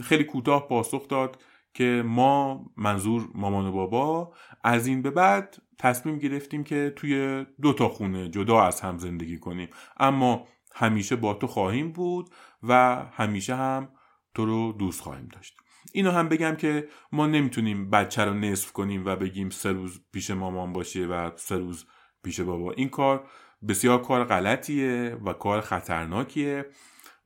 خیلی 0.04 0.24
کوتاه 0.24 0.68
پاسخ 0.68 1.08
داد 1.08 1.42
که 1.74 2.04
ما 2.06 2.66
منظور 2.78 3.30
مامان 3.36 3.66
و 3.66 3.72
بابا 3.72 4.34
از 4.64 4.88
این 4.88 5.02
به 5.02 5.12
بعد 5.12 5.58
تصمیم 5.80 6.18
گرفتیم 6.18 6.64
که 6.64 6.94
توی 6.96 7.46
دو 7.62 7.74
تا 7.74 7.90
خونه 7.90 8.30
جدا 8.30 8.62
از 8.62 8.82
هم 8.82 8.98
زندگی 8.98 9.38
کنیم. 9.38 9.70
اما 9.98 10.48
همیشه 10.76 11.16
با 11.16 11.34
تو 11.34 11.48
خواهیم 11.48 11.92
بود 11.92 12.30
و 12.64 12.96
همیشه 13.14 13.56
هم 13.56 13.90
تو 14.34 14.46
رو 14.46 14.72
دوست 14.80 15.02
خواهیم 15.02 15.28
داشت. 15.28 15.61
اینو 15.94 16.12
هم 16.12 16.30
بگم 16.30 16.56
که 16.56 16.88
ما 17.12 17.28
نمی‌تونیم 17.28 17.90
بچه 17.90 18.26
رو 18.26 18.34
نصف 18.34 18.72
کنیم 18.72 19.06
و 19.06 19.16
بگیم 19.16 19.50
سه 19.50 19.72
روز 19.72 20.02
پیش 20.12 20.32
مامان 20.32 20.74
باشه 20.74 21.06
و 21.06 21.32
سه 21.36 21.58
روز 21.58 21.86
پیش 22.24 22.40
بابا. 22.40 22.72
این 22.72 22.90
کار 22.90 23.28
بسیار 23.68 24.02
کار 24.02 24.24
غلطیه 24.24 25.18
و 25.26 25.34
کار 25.34 25.62
خطرناکیه 25.62 26.66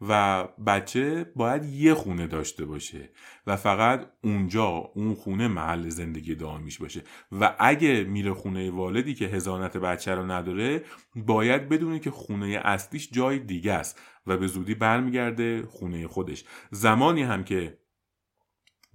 و 0.01 0.43
بچه 0.67 1.31
باید 1.35 1.65
یه 1.65 1.93
خونه 1.93 2.27
داشته 2.27 2.65
باشه 2.65 3.09
و 3.47 3.55
فقط 3.55 4.11
اونجا 4.23 4.65
اون 4.67 5.13
خونه 5.13 5.47
محل 5.47 5.89
زندگی 5.89 6.35
دائمیش 6.35 6.77
باشه. 6.77 7.01
و 7.31 7.55
اگه 7.59 8.03
میره 8.03 8.33
خونه 8.33 8.71
والدی 8.71 9.13
که 9.13 9.25
هزانت 9.25 9.77
بچه 9.77 10.15
رو 10.15 10.31
نداره 10.31 10.83
باید 11.15 11.69
بدونه 11.69 11.99
که 11.99 12.11
خونه 12.11 12.61
اصلیش 12.63 13.09
جای 13.11 13.39
دیگه 13.39 13.73
است 13.73 14.01
و 14.27 14.37
به 14.37 14.47
زودی 14.47 14.75
برمیگرده 14.75 15.65
خونه 15.65 16.07
خودش. 16.07 16.43
زمانی 16.71 17.23
هم 17.23 17.43
که 17.43 17.77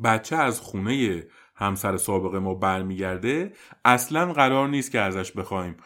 بچه 0.05 0.37
از 0.37 0.61
خونه 0.61 1.25
همسر 1.55 1.97
سابق 1.97 2.35
ما 2.35 2.55
برمیگرده 2.55 3.53
اصلا 3.85 4.33
قرار 4.33 4.69
نیست 4.69 4.91
که 4.91 5.01
ازش 5.01 5.33
بخوایم. 5.33 5.77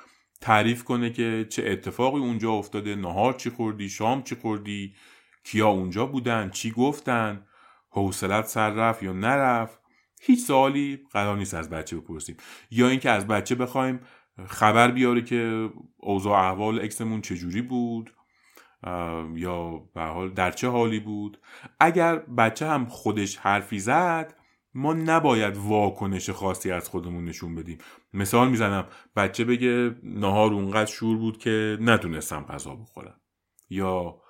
تعریف 0.40 0.84
کنه 0.84 1.10
که 1.10 1.46
چه 1.50 1.64
اتفاقی 1.66 2.20
اونجا 2.20 2.52
افتاده 2.52 2.94
نهار 2.94 3.32
چی 3.32 3.50
خوردی 3.50 3.88
شام 3.88 4.22
چی 4.22 4.34
خوردی 4.34 4.94
کیا 5.44 5.68
اونجا 5.68 6.06
بودن 6.06 6.50
چی 6.50 6.70
گفتن 6.70 7.46
حوصلت 7.90 8.46
سر 8.46 8.70
رفت 8.70 9.02
یا 9.02 9.12
نرفت. 9.12 9.78
هیچ 10.20 10.40
سوالی 10.40 11.06
قرار 11.12 11.36
نیست 11.36 11.54
از 11.54 11.70
بچه 11.70 11.96
بپرسیم. 11.96 12.36
یا 12.70 12.88
اینکه 12.88 13.10
از 13.10 13.26
بچه 13.26 13.54
بخوایم 13.54 14.00
خبر 14.46 14.90
بیاره 14.90 15.22
که 15.22 15.70
اوضاع 15.96 16.38
احوال 16.38 16.80
اکسمون 16.80 17.20
چجوری 17.20 17.62
بود. 17.62 18.14
یا 19.34 19.78
به 19.94 20.02
حال 20.02 20.30
در 20.30 20.50
چه 20.50 20.68
حالی 20.68 21.00
بود. 21.00 21.38
اگر 21.80 22.16
بچه 22.16 22.66
هم 22.66 22.86
خودش 22.86 23.36
حرفی 23.36 23.78
زد 23.78 24.34
ما 24.74 24.92
نباید 24.92 25.56
واکنش 25.56 26.30
خاصی 26.30 26.70
از 26.70 26.88
خودمون 26.88 27.24
نشون 27.24 27.54
بدیم. 27.54 27.78
مثال 28.12 28.48
می‌زنم 28.48 28.86
بچه 29.16 29.44
بگه 29.44 29.96
نهار 30.02 30.52
اونقدر 30.52 30.90
شور 30.90 31.16
بود 31.16 31.38
که 31.38 31.78
نتونستم 31.80 32.42
غذا 32.42 32.74
بخورم. 32.74 33.20
یا 33.70 34.20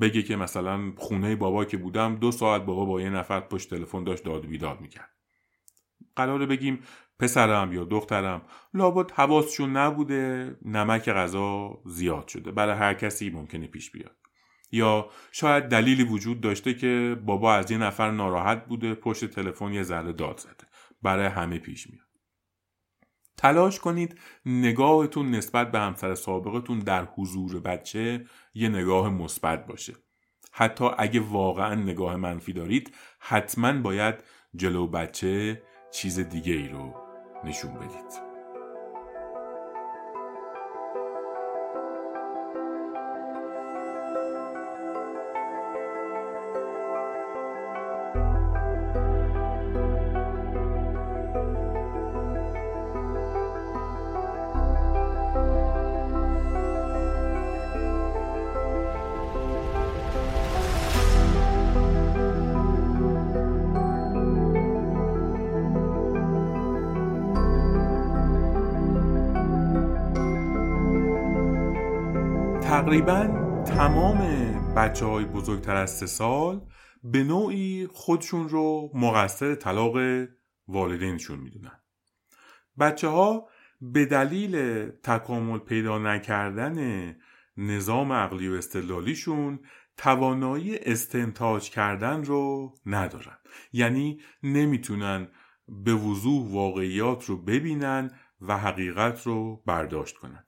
بگه 0.00 0.22
که 0.22 0.36
مثلا 0.36 0.92
خونه 0.96 1.36
بابا 1.36 1.64
که 1.64 1.76
بودم 1.76 2.16
دو 2.16 2.32
ساعت 2.32 2.64
بابا 2.64 2.84
با 2.84 3.00
یه 3.00 3.10
نفر 3.10 3.40
پشت 3.40 3.70
تلفن 3.70 4.04
داشت 4.04 4.24
داد 4.24 4.44
و 4.44 4.48
بیداد 4.48 4.80
می‌کرد. 4.80 5.10
قراره 6.16 6.46
بگیم 6.46 6.80
پسرم 7.18 7.72
یا 7.72 7.84
دخترم 7.84 8.42
لابد 8.74 9.10
حواسشون 9.10 9.76
نبوده 9.76 10.56
نمک 10.64 11.08
غذا 11.08 11.78
زیاد 11.84 12.28
شده. 12.28 12.52
برای 12.52 12.78
هر 12.78 12.94
کسی 12.94 13.30
ممکنه 13.30 13.66
پیش 13.66 13.90
بیاد. 13.90 14.16
یا 14.72 15.08
شاید 15.32 15.64
دلیلی 15.64 16.04
وجود 16.04 16.40
داشته 16.40 16.74
که 16.74 17.16
بابا 17.24 17.54
از 17.54 17.70
یه 17.70 17.78
نفر 17.78 18.10
ناراحت 18.10 18.66
بوده 18.66 18.94
پشت 18.94 19.24
تلفن 19.24 19.72
یه 19.72 19.82
ذره 19.82 20.12
داد 20.12 20.40
زده. 20.40 20.66
برای 21.02 21.26
همه 21.26 21.58
پیش 21.58 21.90
میاد. 21.90 22.06
تلاش 23.36 23.80
کنید 23.80 24.18
نگاهتون 24.46 25.30
نسبت 25.30 25.70
به 25.70 25.78
همسر 25.78 26.14
سابقتون 26.14 26.78
در 26.78 27.04
حضور 27.04 27.60
بچه 27.60 28.26
یه 28.54 28.68
نگاه 28.68 29.10
مثبت 29.10 29.66
باشه. 29.66 29.94
حتی 30.52 30.84
اگه 30.98 31.20
واقعا 31.20 31.74
نگاه 31.74 32.16
منفی 32.16 32.52
دارید 32.52 32.94
حتما 33.18 33.72
باید 33.72 34.14
جلو 34.54 34.86
بچه 34.86 35.62
چیز 35.92 36.18
دیگه 36.18 36.52
ای 36.52 36.68
رو 36.68 37.05
نشون 37.44 37.74
بدید. 37.74 38.25
بچه 74.96 75.06
های 75.06 75.24
بزرگتر 75.24 75.76
از 75.76 75.90
سه 75.96 76.06
سال 76.06 76.60
به 77.02 77.24
نوعی 77.24 77.88
خودشون 77.92 78.48
رو 78.48 78.90
مقصر 78.94 79.54
طلاق 79.54 79.96
والدینشون 80.68 81.38
می‌دونن. 81.38 81.80
بچه 82.78 83.08
ها 83.08 83.48
به 83.80 84.06
دلیل 84.06 84.86
تکامل 84.86 85.58
پیدا 85.58 85.98
نکردن 85.98 87.16
نظام 87.56 88.12
عقلی 88.12 88.48
و 88.48 88.52
استدلالیشون 88.52 89.60
توانایی 89.96 90.78
استنتاج 90.78 91.70
کردن 91.70 92.24
رو 92.24 92.74
ندارن. 92.86 93.38
یعنی 93.72 94.20
نمی‌تونن 94.42 95.28
به 95.68 95.94
وضوح 95.94 96.52
واقعیات 96.52 97.24
رو 97.24 97.36
ببینن 97.36 98.10
و 98.40 98.58
حقیقت 98.58 99.26
رو 99.26 99.62
برداشت 99.66 100.16
کنن. 100.16 100.44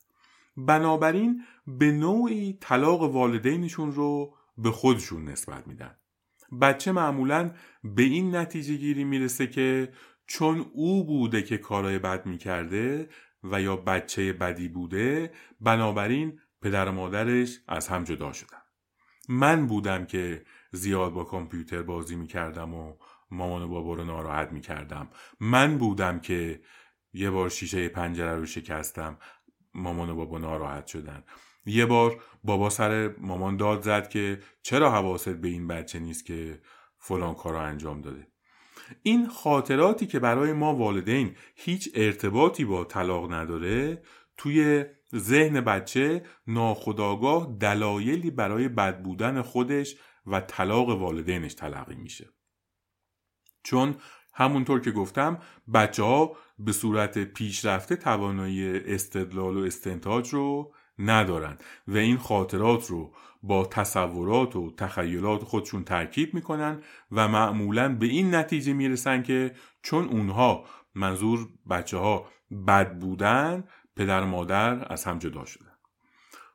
بنابراین 0.57 1.43
به 1.67 1.93
نوعی 1.93 2.59
طلاق 2.61 3.03
والدینشون 3.03 3.93
رو 3.93 4.38
به 4.59 4.71
خودشون 4.71 5.25
نسبت 5.25 5.67
میدن. 5.67 5.97
بچه 6.61 6.93
معمولا 6.93 7.55
به 7.85 8.03
این 8.03 8.37
نتیجه 8.37 8.75
گیری 8.75 9.05
می‌رسه 9.05 9.47
که 9.47 9.93
چون 10.27 10.67
او 10.73 11.07
بوده 11.07 11.43
که 11.43 11.59
کارای 11.59 11.99
بد 11.99 12.27
می‌کرده 12.27 13.09
و 13.45 13.63
یا 13.63 13.77
بچه 13.77 14.33
بدی 14.33 14.69
بوده 14.69 15.33
بنابراین 15.61 16.41
پدر 16.63 16.89
و 16.89 16.93
مادرش 16.93 17.59
از 17.69 17.89
هم 17.89 18.05
جدا 18.05 18.33
شدن. 18.33 18.59
من 19.29 19.67
بودم 19.67 20.07
که 20.07 20.45
زیاد 20.73 21.13
با 21.13 21.25
کامپیوتر 21.25 21.83
بازی 21.83 22.17
می‌کردم 22.17 22.75
و 22.75 22.97
مامان 23.31 23.63
و 23.63 23.69
بابا 23.69 23.95
رو 23.95 24.05
ناراحت 24.05 24.53
می‌کردم. 24.53 25.09
من 25.41 25.79
بودم 25.79 26.21
که 26.21 26.61
یه 27.13 27.31
بار 27.31 27.49
شیشه 27.49 27.89
پنجره 27.89 28.37
رو 28.37 28.47
شکستم 28.47 29.19
مامان 29.75 30.11
و 30.11 30.15
بابا 30.15 30.39
ناراحت 30.39 30.87
شدن. 30.87 31.25
یه 31.69 31.87
بار 31.87 32.23
بابا 32.45 32.71
سر 32.71 33.15
مامان 33.19 33.57
داد 33.57 33.83
زد 33.83 34.09
که 34.09 34.41
چرا 34.63 34.91
حواست 34.91 35.29
به 35.29 35.49
این 35.49 35.69
بچه 35.69 35.99
نیست 35.99 36.27
که 36.27 36.61
فلان 36.99 37.35
کار 37.35 37.53
رو 37.53 37.59
انجام 37.59 38.01
داده. 38.01 38.27
این 39.03 39.29
خاطراتی 39.29 40.07
که 40.07 40.19
برای 40.19 40.53
ما 40.53 40.75
والدین 40.75 41.37
هیچ 41.57 41.91
ارتباطی 41.95 42.65
با 42.65 42.85
طلاق 42.85 43.33
نداره 43.33 44.03
توی 44.37 44.85
ذهن 45.17 45.61
بچه 45.61 46.23
ناخداگاه 46.47 47.57
دلایلی 47.61 48.31
برای 48.31 48.69
بد 48.69 49.03
بودن 49.03 49.43
خودش 49.43 49.97
و 50.27 50.41
طلاق 50.41 50.89
والدینش 50.89 51.55
تلقی 51.55 51.95
میشه. 51.95 52.29
چون 53.63 53.97
همونطور 54.35 54.81
که 54.81 54.91
گفتم 54.91 55.39
بچه 55.75 56.03
ها 56.03 56.37
به 56.59 56.73
صورت 56.73 57.19
پیشرفته 57.19 57.97
توانایی 57.97 58.79
استدلال 58.79 59.57
و 59.57 59.61
استنتاج 59.61 60.29
رو 60.29 60.75
ندارن 60.99 61.59
و 61.89 61.97
این 61.97 62.17
خاطرات 62.17 62.87
رو 62.87 63.13
با 63.43 63.65
تصورات 63.65 64.57
و 64.57 64.75
تخیلات 64.77 65.45
خودشون 65.45 65.85
ترکیب 65.85 66.35
می‌کنن 66.35 66.83
و 67.13 67.29
معمولا 67.29 67.95
به 67.95 68.07
این 68.07 68.35
نتیجه 68.35 68.73
می‌رسن 68.73 69.23
که 69.23 69.55
چون 69.83 70.05
اونها 70.05 70.65
منظور 70.95 71.49
بچه 71.71 71.97
ها 71.97 72.27
بد 72.67 72.99
بودن 72.99 73.65
پدر 73.97 74.23
و 74.23 74.27
مادر 74.27 74.93
از 74.93 75.05
هم 75.05 75.19
جدا 75.19 75.45
شدن. 75.45 75.73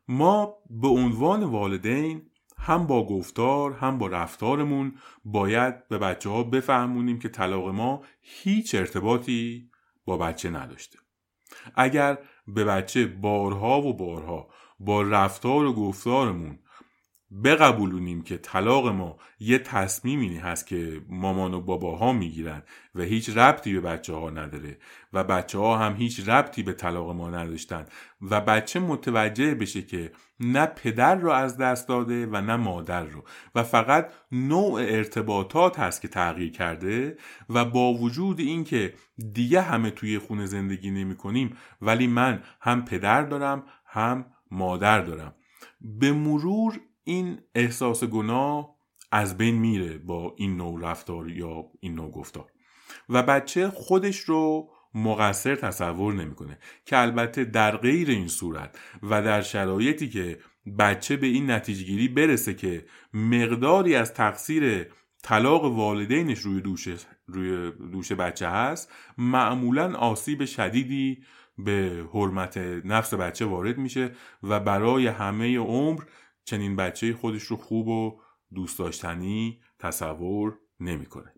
ما 0.07 0.55
به 0.69 0.87
عنوان 0.87 1.43
والدین 1.43 2.21
هم 2.57 2.87
با 2.87 3.07
گفتار 3.07 3.73
هم 3.73 3.97
با 3.97 4.07
رفتارمون 4.07 4.95
باید 5.25 5.87
به 5.87 5.97
بچه 5.97 6.29
ها 6.29 6.43
بفهمونیم 6.43 7.19
که 7.19 7.29
طلاق 7.29 7.67
ما 7.67 8.01
هیچ 8.21 8.75
ارتباطی 8.75 9.69
با 10.05 10.17
بچه 10.17 10.49
نداشته. 10.49 10.99
اگر 11.75 12.17
به 12.47 12.63
بچه 12.63 13.07
بارها 13.07 13.81
و 13.81 13.93
بارها 13.93 14.47
با 14.79 15.01
رفتار 15.01 15.65
و 15.65 15.73
گفتارمون. 15.73 16.59
بقبولونیم 17.43 18.21
که 18.21 18.37
طلاق 18.37 18.87
ما 18.87 19.17
یه 19.39 19.59
تصمیمی 19.59 20.37
هست 20.37 20.67
که 20.67 21.01
مامان 21.09 21.53
و 21.53 21.61
باباها 21.61 22.13
می‌گیرن 22.13 22.63
و 22.95 23.01
هیچ 23.01 23.37
ربطی 23.37 23.73
به 23.73 23.81
بچه 23.81 24.13
ها 24.13 24.29
نداره 24.29 24.77
و 25.13 25.23
بچه 25.23 25.57
ها 25.57 25.77
هم 25.77 25.95
هیچ 25.95 26.29
ربطی 26.29 26.63
به 26.63 26.73
طلاق 26.73 27.11
ما 27.11 27.29
نداشتن 27.29 27.85
و 28.21 28.41
بچه 28.41 28.79
متوجه 28.79 29.55
بشه 29.55 29.81
که 29.81 30.11
نه 30.39 30.65
پدر 30.65 31.15
رو 31.15 31.29
از 31.31 31.57
دست 31.57 31.87
داده 31.87 32.25
و 32.25 32.41
نه 32.41 32.55
مادر 32.55 33.03
رو 33.03 33.23
و 33.55 33.63
فقط 33.63 34.11
نوع 34.31 34.81
ارتباطات 34.81 35.79
هست 35.79 36.01
که 36.01 36.07
تغییر 36.07 36.51
کرده 36.51 37.17
و 37.49 37.65
با 37.65 37.93
وجود 37.93 38.39
اینکه 38.39 38.93
دیگه 39.33 39.61
همه 39.61 39.91
توی 39.91 40.19
خونه 40.19 40.45
زندگی 40.45 40.91
نمی 40.91 41.15
کنیم 41.15 41.57
ولی 41.81 42.07
من 42.07 42.43
هم 42.61 42.85
پدر 42.85 43.21
دارم 43.21 43.63
هم 43.85 44.25
مادر 44.51 45.01
دارم. 45.01 45.35
به 45.81 46.11
مرور 46.11 46.79
این 47.03 47.39
احساس 47.55 48.03
گناه 48.03 48.75
از 49.11 49.37
بین 49.37 49.55
میره 49.55 49.97
با 49.97 50.35
این 50.37 50.57
نوع 50.57 50.81
رفتار 50.81 51.29
یا 51.29 51.65
این 51.79 51.95
نوع 51.95 52.11
گفتار. 52.11 52.51
و 53.09 53.23
بچه 53.23 53.69
خودش 53.69 54.19
رو 54.19 54.69
مقصر 54.95 55.55
تصور 55.55 56.13
نمی‌کنه 56.13 56.59
که 56.85 56.97
البته 56.97 57.45
در 57.45 57.77
غیر 57.77 58.09
این 58.09 58.27
صورت 58.27 58.79
و 59.03 59.21
در 59.21 59.41
شرایطی 59.41 60.09
که 60.09 60.39
بچه 60.79 61.17
به 61.17 61.27
این 61.27 61.51
نتیجه 61.51 61.83
گیری 61.83 62.07
برسه 62.07 62.53
که 62.53 62.85
مقداری 63.13 63.95
از 63.95 64.13
تقصیر 64.13 64.87
طلاق 65.23 65.63
والدینش 65.63 66.39
روی 66.39 66.61
دوش 66.61 66.87
روی 67.27 67.71
دوش 67.71 68.11
بچه 68.11 68.47
هست 68.47 68.91
معمولا 69.17 69.95
آسیب 69.95 70.45
شدیدی 70.45 71.23
به 71.57 72.05
حرمت 72.13 72.57
نفس 72.85 73.13
بچه 73.13 73.45
وارد 73.45 73.77
میشه 73.77 74.11
و 74.43 74.59
برای 74.59 75.07
همه 75.07 75.57
عمر 75.57 76.01
چنین 76.45 76.75
بچه 76.75 77.13
خودش 77.13 77.43
رو 77.43 77.57
خوب 77.57 77.87
و 77.87 78.21
دوست 78.53 78.79
داشتنی 78.79 79.61
تصور 79.79 80.59
نمی‌کنه. 80.79 81.33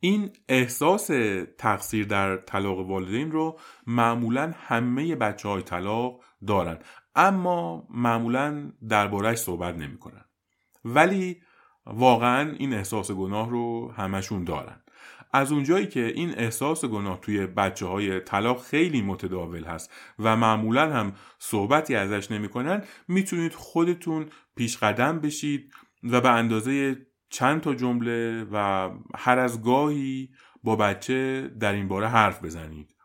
این 0.00 0.30
احساس 0.48 1.10
تقصیر 1.58 2.06
در 2.06 2.36
طلاق 2.36 2.78
والدین 2.78 3.32
رو 3.32 3.58
معمولا 3.86 4.52
همه 4.56 5.16
بچه 5.16 5.48
های 5.48 5.62
طلاق 5.62 6.24
دارن 6.46 6.78
اما 7.14 7.86
معمولا 7.90 8.72
دربارهش 8.88 9.38
صحبت 9.38 9.74
نمی‌کنن 9.74 10.24
ولی 10.84 11.42
واقعا 11.86 12.52
این 12.52 12.74
احساس 12.74 13.10
گناه 13.10 13.50
رو 13.50 13.92
همشون 13.92 14.44
دارن 14.44 14.82
از 15.32 15.52
اونجایی 15.52 15.86
که 15.86 16.06
این 16.06 16.34
احساس 16.38 16.84
گناه 16.84 17.20
توی 17.20 17.46
بچه 17.46 17.86
های 17.86 18.20
طلاق 18.20 18.62
خیلی 18.62 19.02
متداول 19.02 19.64
هست 19.64 19.92
و 20.18 20.36
معمولا 20.36 20.92
هم 20.92 21.12
صحبتی 21.38 21.94
ازش 21.94 22.30
نمی‌کنن 22.30 22.84
می‌تونید 23.08 23.52
خودتون 23.52 24.26
پیش 24.56 24.76
قدم 24.76 25.20
بشید 25.20 25.72
و 26.02 26.20
به 26.20 26.30
اندازه 26.30 26.96
چند 27.30 27.60
تا 27.60 27.74
جمله 27.74 28.46
و 28.52 28.90
هر 29.14 29.38
از 29.38 29.62
گاهی 29.62 30.30
با 30.62 30.76
بچه 30.76 31.48
در 31.60 31.72
این 31.72 31.88
باره 31.88 32.08
حرف 32.08 32.44
بزنید. 32.44 32.95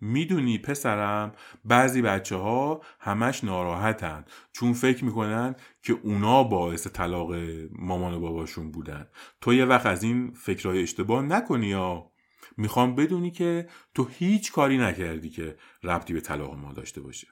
می‌دونی 0.00 0.58
پسرم 0.58 1.32
بعضی 1.64 2.02
بچه 2.02 2.36
ها 2.36 2.80
همش 3.00 3.44
ناراحتن. 3.44 4.24
چون 4.52 4.72
فکر 4.72 5.04
می‌کنن 5.04 5.54
که 5.82 5.98
اونا 6.02 6.44
باعث 6.44 6.86
طلاق 6.86 7.32
مامان 7.72 8.14
و 8.14 8.20
باباشون 8.20 8.70
بودن. 8.70 9.08
تو 9.40 9.54
یه 9.54 9.64
وقت 9.64 9.86
از 9.86 10.02
این 10.02 10.30
فکرهای 10.30 10.82
اشتباه 10.82 11.22
نکنی 11.22 11.66
یا. 11.66 12.10
می‌خوام 12.56 12.94
بدونی 12.94 13.30
که 13.30 13.68
تو 13.94 14.08
هیچ 14.10 14.52
کاری 14.52 14.78
نکردی 14.78 15.30
که 15.30 15.56
ربطی 15.82 16.12
به 16.12 16.20
طلاق 16.20 16.54
ما 16.54 16.72
داشته 16.72 17.00
باشه. 17.00 17.28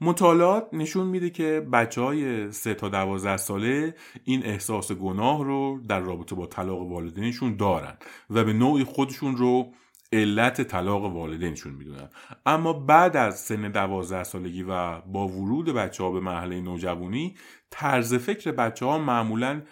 مطالعات 0.00 0.68
نشون 0.72 1.06
میده 1.06 1.30
که 1.30 1.68
بچه 1.72 2.00
های 2.00 2.52
3 2.52 2.74
تا 2.74 2.88
12 2.88 3.36
ساله 3.36 3.94
این 4.24 4.46
احساس 4.46 4.92
گناه 4.92 5.44
رو 5.44 5.80
در 5.88 6.00
رابطه 6.00 6.34
با 6.34 6.46
طلاق 6.46 6.80
والدینشون 6.80 7.56
دارن 7.56 7.96
و 8.30 8.44
به 8.44 8.52
نوعی 8.52 8.84
خودشون 8.84 9.36
رو 9.36 9.72
علت 10.12 10.62
طلاق 10.62 11.04
والدینشون 11.04 11.72
می‌دونن 11.72 12.08
اما 12.46 12.72
بعد 12.72 13.16
از 13.16 13.40
سن 13.40 13.70
دوازده 13.70 14.24
سالگی 14.24 14.62
و 14.62 15.00
با 15.00 15.28
ورود 15.28 15.68
بچه 15.68 16.04
ها 16.04 16.10
به 16.10 16.20
مرحله 16.20 16.60
نوجوانی 16.60 17.36
طرز 17.70 18.14
فکر 18.14 18.52
بچه 18.52 18.86
ها 18.86 18.98
معمولا 18.98 19.62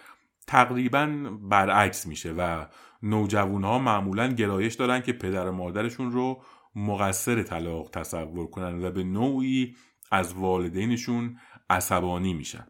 تقریبا 0.46 1.06
برعکس 1.42 2.06
میشه 2.06 2.32
و 2.32 2.64
نوجوان 3.02 3.64
ها 3.64 3.78
معمولا 3.78 4.28
گرایش 4.28 4.74
دارن 4.74 5.00
که 5.00 5.12
پدر 5.12 5.48
و 5.48 5.52
مادرشون 5.52 6.12
رو 6.12 6.42
مقصر 6.74 7.42
طلاق 7.42 7.90
تصور 7.90 8.50
کنن 8.50 8.84
و 8.84 8.90
به 8.90 9.04
نوعی 9.04 9.76
از 10.10 10.32
والدینشون 10.32 11.38
عصبانی 11.70 12.34
میشن. 12.34 12.66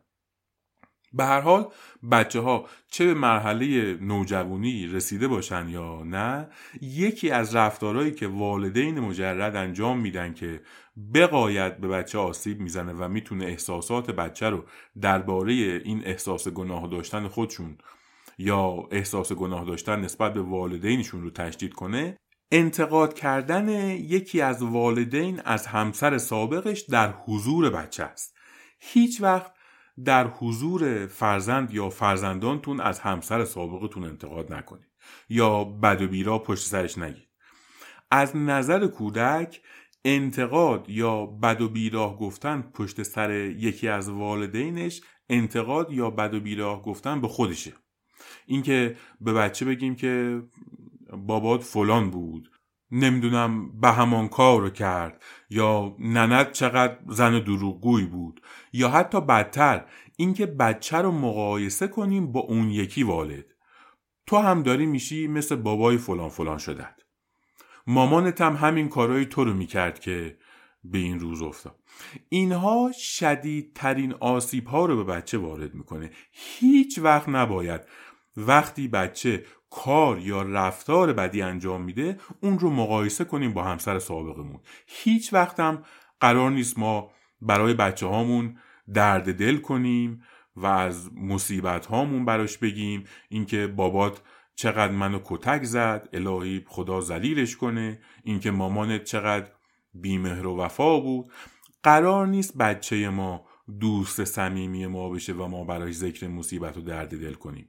به 1.12 1.25
هر 1.25 1.40
حال 1.40 1.73
بچه 2.11 2.40
ها 2.40 2.66
چه 2.90 3.07
به 3.07 3.14
مرحله 3.14 3.94
نوجوانی 4.01 4.87
رسیده 4.87 5.29
باشن 5.29 5.68
یا 5.68 6.03
نه 6.03 6.49
یکی 6.81 7.31
از 7.31 7.57
رفتارهایی 7.57 8.11
که 8.11 8.27
والدین 8.27 9.01
مجرد 9.01 9.57
انجام 9.57 10.01
میدن 10.01 10.35
که 10.35 10.61
بقاید 11.14 11.81
به 11.81 11.88
بچه 11.88 12.18
آسیب 12.18 12.61
می‌زنه 12.61 12.92
و 12.92 13.09
می‌تونه 13.09 13.44
احساسات 13.44 14.11
بچه 14.11 14.51
رو 14.51 14.64
درباره 15.01 15.53
این 15.53 16.03
احساس 16.05 16.49
گناه 16.49 16.88
داشتن 16.88 17.29
خودشون 17.29 17.79
یا 18.38 18.88
احساس 18.90 19.33
گناه 19.33 19.64
داشتن 19.64 20.01
نسبت 20.01 20.35
به 20.35 20.42
والدینشون 20.42 21.23
رو 21.23 21.31
تشدید 21.31 21.75
کنه 21.75 22.18
انتقاد 22.53 23.14
کردن 23.14 23.68
یکی 23.90 24.40
از 24.40 24.62
والدین 24.62 25.40
از 25.44 25.66
همسر 25.66 26.18
سابقش 26.18 26.81
در 26.81 27.14
حضور 27.27 27.71
بچه 27.71 28.05
است. 28.05 28.37
هیچ 28.81 29.21
وقت 29.21 29.58
در 30.05 30.27
حضور 30.27 31.07
فرزند 31.07 31.75
یا 31.75 31.91
فرزندانتون 31.91 32.81
از 32.81 33.01
همسر 33.01 33.45
سابقتون 33.45 34.05
انتقاد 34.05 34.53
نکنید 34.53 34.89
یا 35.29 35.65
بد 35.65 36.03
و 36.03 36.09
بیرا 36.09 36.39
پشت 36.39 36.67
سرش 36.67 36.99
نگید. 36.99 37.29
از 38.11 38.37
نظر 38.37 38.87
کودک 38.87 39.61
انتقاد 40.05 40.88
یا 40.88 41.27
بد 41.27 41.61
و 41.61 41.69
بیراه 41.69 42.19
گفتن 42.19 42.63
پشت 42.75 43.03
سر 43.03 43.31
یکی 43.35 43.88
از 43.88 44.09
والدینش 44.09 45.01
انتقاد 45.29 45.92
یا 45.92 46.11
بد 46.11 46.35
و 46.35 46.40
بیراه 46.40 46.83
گفتن 46.83 47.21
به 47.21 47.29
خودشه. 47.29 47.73
اینکه 48.46 48.96
به 49.21 49.33
بچه 49.33 49.65
بگیم 49.65 49.94
که 49.94 50.42
بابات 51.13 51.63
فلان 51.63 52.11
بود 52.11 52.51
نمی‌دونم 52.91 53.81
به 53.81 53.89
همان 53.89 54.29
کار 54.29 54.61
رو 54.61 54.71
کرد 54.71 55.23
یا 55.51 55.97
ننت 55.99 56.53
چقدر 56.53 56.99
زن 57.09 57.41
دروغگوی 57.45 58.05
بود 58.05 58.41
یا 58.73 58.89
حتی 58.89 59.21
بدتر 59.21 59.85
اینکه 60.17 60.47
بچه 60.47 60.97
رو 60.97 61.13
مقایسه 61.13 61.89
کنیم 61.89 62.33
با 62.33 62.41
اون 62.41 62.71
یکی 62.71 63.03
والد. 63.03 63.45
تو 64.27 64.37
هم 64.37 64.63
داری 64.63 64.87
میشی 64.87 65.27
مثل 65.27 65.57
بابای 65.57 65.99
فلان 65.99 66.29
فلان 66.29 66.59
شدت 66.59 66.95
مامانت 67.87 68.41
هم 68.41 68.57
همین 68.57 68.89
کارهای 68.89 69.27
تو 69.27 69.45
رو 69.45 69.55
می‌کرد 69.55 70.01
که 70.01 70.39
به 70.85 70.99
این 70.99 71.21
روز 71.21 71.43
افتاد. 71.43 71.79
اینها 72.29 72.93
شدیدترین 72.99 74.13
آسیب 74.13 74.67
ها 74.67 74.87
رو 74.87 75.05
به 75.05 75.13
بچه 75.13 75.39
وارد 75.39 75.75
می‌کنه. 75.75 76.11
هیچ 76.33 76.99
وقت 76.99 77.29
نباید. 77.29 77.81
وقتی 78.37 78.89
بچه 78.89 79.45
کار 79.71 80.19
یا 80.19 80.42
رفتار 80.42 81.12
بدی 81.12 81.42
انجام 81.42 81.83
میده 81.83 82.16
اون 82.40 82.58
رو 82.58 82.71
مقایسه 82.71 83.25
کنیم 83.25 83.52
با 83.52 83.64
همسر 83.64 83.98
سابقمون. 83.98 84.60
هیچ 84.87 85.33
وقتم 85.33 85.83
قرار 86.21 86.50
نیست 86.50 86.79
ما 86.79 87.10
برای 87.40 87.75
بچه 87.75 88.06
هامون 88.06 88.58
درد 88.94 89.38
دل 89.38 89.56
کنیم 89.56 90.23
و 90.56 90.66
از 90.66 91.10
مصیبت 91.14 91.87
هامون 91.87 92.25
براش 92.25 92.58
بگیم. 92.58 93.04
اینکه 93.29 93.66
بابات 93.66 94.23
چقدر 94.54 94.92
منو 94.92 95.21
کتک 95.25 95.64
زد 95.64 96.08
الهی 96.12 96.64
خدا 96.66 97.00
زلیلش 97.00 97.56
کنه. 97.56 98.00
اینکه 98.25 98.50
مامانت 98.50 99.04
چقدر 99.04 99.50
بیمهر 99.94 100.46
و 100.46 100.56
وفا 100.56 101.00
بود. 101.00 101.33
قرار 101.83 102.27
نیست 102.27 102.56
بچه 102.56 103.08
ما 103.08 103.44
دوست 103.81 104.25
صمیمی 104.25 104.87
ما 104.87 105.10
بشه 105.10 105.33
و 105.33 105.46
ما 105.46 105.64
برای 105.64 105.92
ذکر 105.92 106.29
مصیبت 106.29 106.77
و 106.77 106.81
درد 106.81 107.21
دل 107.21 107.35
کنیم. 107.35 107.69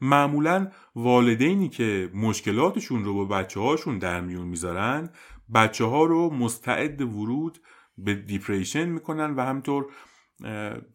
معمولا 0.00 0.70
والدینی 0.94 1.68
که 1.68 2.10
مشکلاتشون 2.14 3.04
رو 3.04 3.14
با 3.14 3.24
بچه 3.24 3.60
هاشون 3.60 3.98
در 3.98 4.20
میون 4.20 4.46
می‌ذارن 4.48 5.10
بچه 5.54 5.84
ها 5.84 6.04
رو 6.04 6.30
مستعد 6.30 7.02
ورود 7.02 7.58
به 7.98 8.14
دیپریشن 8.14 8.84
می‌کنن 8.84 9.34
و 9.34 9.40
همطور 9.40 9.86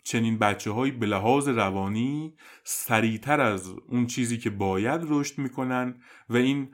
چنین 0.04 0.38
بچه 0.40 0.72
هایی 0.72 0.92
به 0.92 1.06
لحاظ 1.06 1.48
روانی 1.48 2.34
سریعتر 2.64 3.42
از 3.42 3.70
اون 3.88 4.08
چیزی 4.08 4.38
که 4.38 4.50
باید 4.50 5.02
رشد 5.04 5.38
می‌کنن 5.38 6.02
و 6.30 6.38
این 6.38 6.70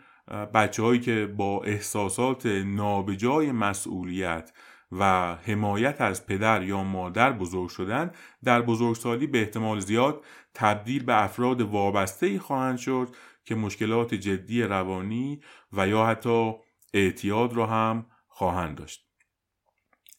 بچه 0.53 0.83
هایی 0.83 0.99
که 0.99 1.33
با 1.37 1.63
احساسات 1.63 2.45
نابجای 2.45 3.51
مسئولیت 3.51 4.51
و 4.91 5.35
حمایت 5.35 6.01
از 6.01 6.25
پدر 6.25 6.63
یا 6.63 6.83
مادر 6.83 7.31
بزرگ 7.31 7.69
شدن 7.69 8.11
در 8.43 8.61
بزرگسالی 8.61 9.27
به 9.27 9.39
احتمال 9.39 9.79
زیاد 9.79 10.25
تبدیل 10.55 11.03
به 11.03 11.23
افراد 11.23 11.61
وابسته 11.61 12.25
ای 12.25 12.39
خواهند 12.39 12.77
شد 12.77 13.15
که 13.45 13.55
مشکلات 13.55 14.13
جدی 14.13 14.63
روانی 14.63 15.41
و 15.73 15.87
یا 15.87 16.05
حتی 16.05 16.53
اعتیاد 16.93 17.53
را 17.53 17.65
هم 17.65 18.05
خواهند 18.27 18.77
داشت. 18.77 19.05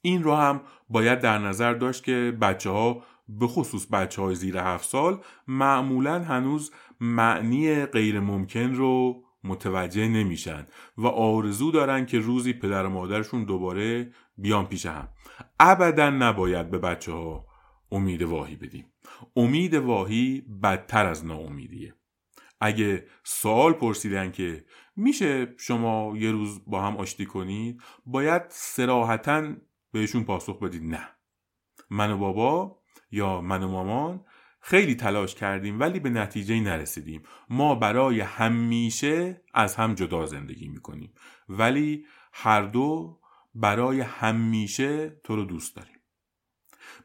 این 0.03 0.23
رو 0.23 0.35
هم 0.35 0.61
باید 0.89 1.21
در 1.21 1.39
نظر 1.39 1.73
داشت 1.73 2.05
که 2.05 2.39
بچه 2.41 2.71
ها 2.71 3.03
به 3.29 3.47
خصوص 3.47 3.87
بچه 3.87 4.23
های 4.23 4.35
زیر 4.35 4.57
هفت 4.57 4.89
سال 4.89 5.21
معمولا 5.49 6.25
هنوز 6.25 6.73
معنی 7.01 7.87
غیر 7.87 8.21
ممکن 8.21 8.75
رو 8.75 9.23
متوجه 9.45 10.09
نمیشن 10.09 10.67
و 10.99 11.07
آرزو 11.07 11.71
دارن 11.71 12.07
که 12.07 12.19
روزی 12.19 12.53
پدر 12.53 12.87
و 12.87 12.91
مادرشون 12.91 13.45
دوباره 13.45 14.13
بیان 14.39 14.67
پیش 14.67 14.87
هم. 14.87 15.09
ابدا 15.61 16.11
نباید 16.11 16.71
به 16.71 16.79
بچه 16.79 17.13
ها 17.13 17.47
امید 17.93 18.23
واهی 18.23 18.57
بدیم. 18.57 18.93
امید 19.37 19.75
واهی 19.75 20.41
بدتر 20.63 21.07
از 21.07 21.27
ناامیدیه. 21.27 21.95
اگه 22.61 23.07
سوال 23.25 23.73
پرسیدن 23.73 24.33
که 24.33 24.65
میشه 24.97 25.55
شما 25.59 26.15
یه 26.17 26.33
روز 26.33 26.61
با 26.67 26.83
هم 26.83 26.97
آشتی 26.97 27.27
کنید 27.27 27.83
باید 28.07 28.43
سراحتا 28.49 29.53
بهشون 29.93 30.25
پاسخ 30.25 30.59
بدید. 30.59 30.83
نه. 30.83 31.09
من 31.91 32.11
و 32.11 32.19
بابا 32.19 32.79
یا 33.11 33.41
من 33.41 33.63
و 33.63 33.69
مامان 33.69 34.25
خیلی 34.61 34.95
تلاش 34.95 35.35
کردیم 35.35 35.81
ولی 35.81 36.01
به 36.01 36.11
نتیجه 36.11 36.61
نرسیدیم. 36.61 37.23
ما 37.51 37.75
برای 37.75 38.21
همیشه 38.21 39.43
از 39.55 39.77
هم 39.77 39.95
جدا 39.95 40.27
زندگی 40.27 40.69
می‌کنیم. 40.69 41.13
ولی 41.49 42.07
هر 42.33 42.63
دو 42.63 43.21
برای 43.55 44.01
همیشه 44.01 45.21
تو 45.25 45.37
رو 45.37 45.45
دوست 45.45 45.77
داریم. 45.77 45.96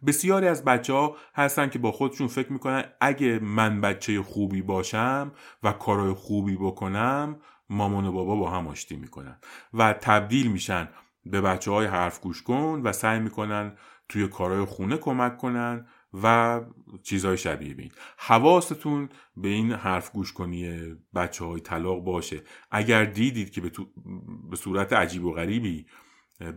بسیاری 0.06 0.48
از 0.48 0.64
بچه 0.64 0.94
ها 0.94 1.16
هستن 1.36 1.70
که 1.70 1.80
با 1.80 1.92
خودشون 1.92 2.28
فکر 2.28 2.54
می‌کنن 2.54 2.84
اگه 3.02 3.40
من 3.40 3.82
بچه 3.82 4.22
خوبی 4.22 4.62
باشم 4.62 5.32
و 5.64 5.72
کارهای 5.72 6.14
خوبی 6.14 6.56
بکنم 6.56 7.40
مامان 7.70 8.06
و 8.06 8.12
بابا 8.12 8.36
با 8.36 8.50
هم 8.50 8.68
آشتی 8.68 8.96
می‌کنن 8.96 9.38
و 9.74 9.94
تبدیل 9.94 10.52
میشن 10.52 10.90
به 11.26 11.42
بچه 11.42 11.72
های 11.72 11.88
حرف 11.88 12.20
گوش 12.20 12.44
کن 12.44 12.82
و 12.84 12.92
سعی 12.92 13.20
می‌کنن 13.20 13.78
توی 14.10 14.28
کارهای 14.28 14.66
خونه 14.66 14.98
کمک 14.98 15.38
کنن 15.38 15.88
و 16.24 16.62
چیزهای 17.04 17.38
شبیه 17.38 17.74
بین 17.74 17.92
حواستون 18.18 19.10
به 19.38 19.50
این 19.50 19.72
حرف 19.72 20.12
گوش 20.12 20.34
کنی 20.34 20.80
بچه 21.16 21.46
های 21.46 21.60
طلاق 21.60 22.04
باشه. 22.04 22.42
اگر 22.72 23.06
دیدید 23.06 23.52
که 23.52 23.62
به, 23.62 23.72
به 24.50 24.56
صورت 24.56 24.94
عجیب 24.94 25.26
و 25.26 25.34
غریبی 25.34 25.86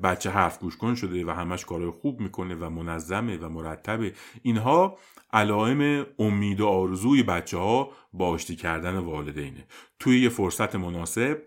بچه 0.03 0.31
حرف 0.31 0.59
گوش 0.59 0.77
کن 0.77 0.95
شده 0.95 1.27
و 1.27 1.31
همش 1.31 1.65
کارهای 1.65 1.91
خوب 1.91 2.21
می‌کنه 2.21 2.55
و 2.55 2.71
منظمه 2.71 3.37
و 3.37 3.49
مرتبه. 3.49 4.13
اینها 4.43 4.99
علائم 5.33 6.07
امید 6.19 6.61
و 6.61 6.67
آرزوی 6.67 7.23
بچه 7.23 7.59
ها 7.59 7.91
با 8.13 8.29
آشتی 8.29 8.57
کردن 8.57 8.97
والدینه. 8.97 9.67
توی 9.99 10.21
یه 10.21 10.29
فرصت 10.29 10.75
مناسب 10.75 11.43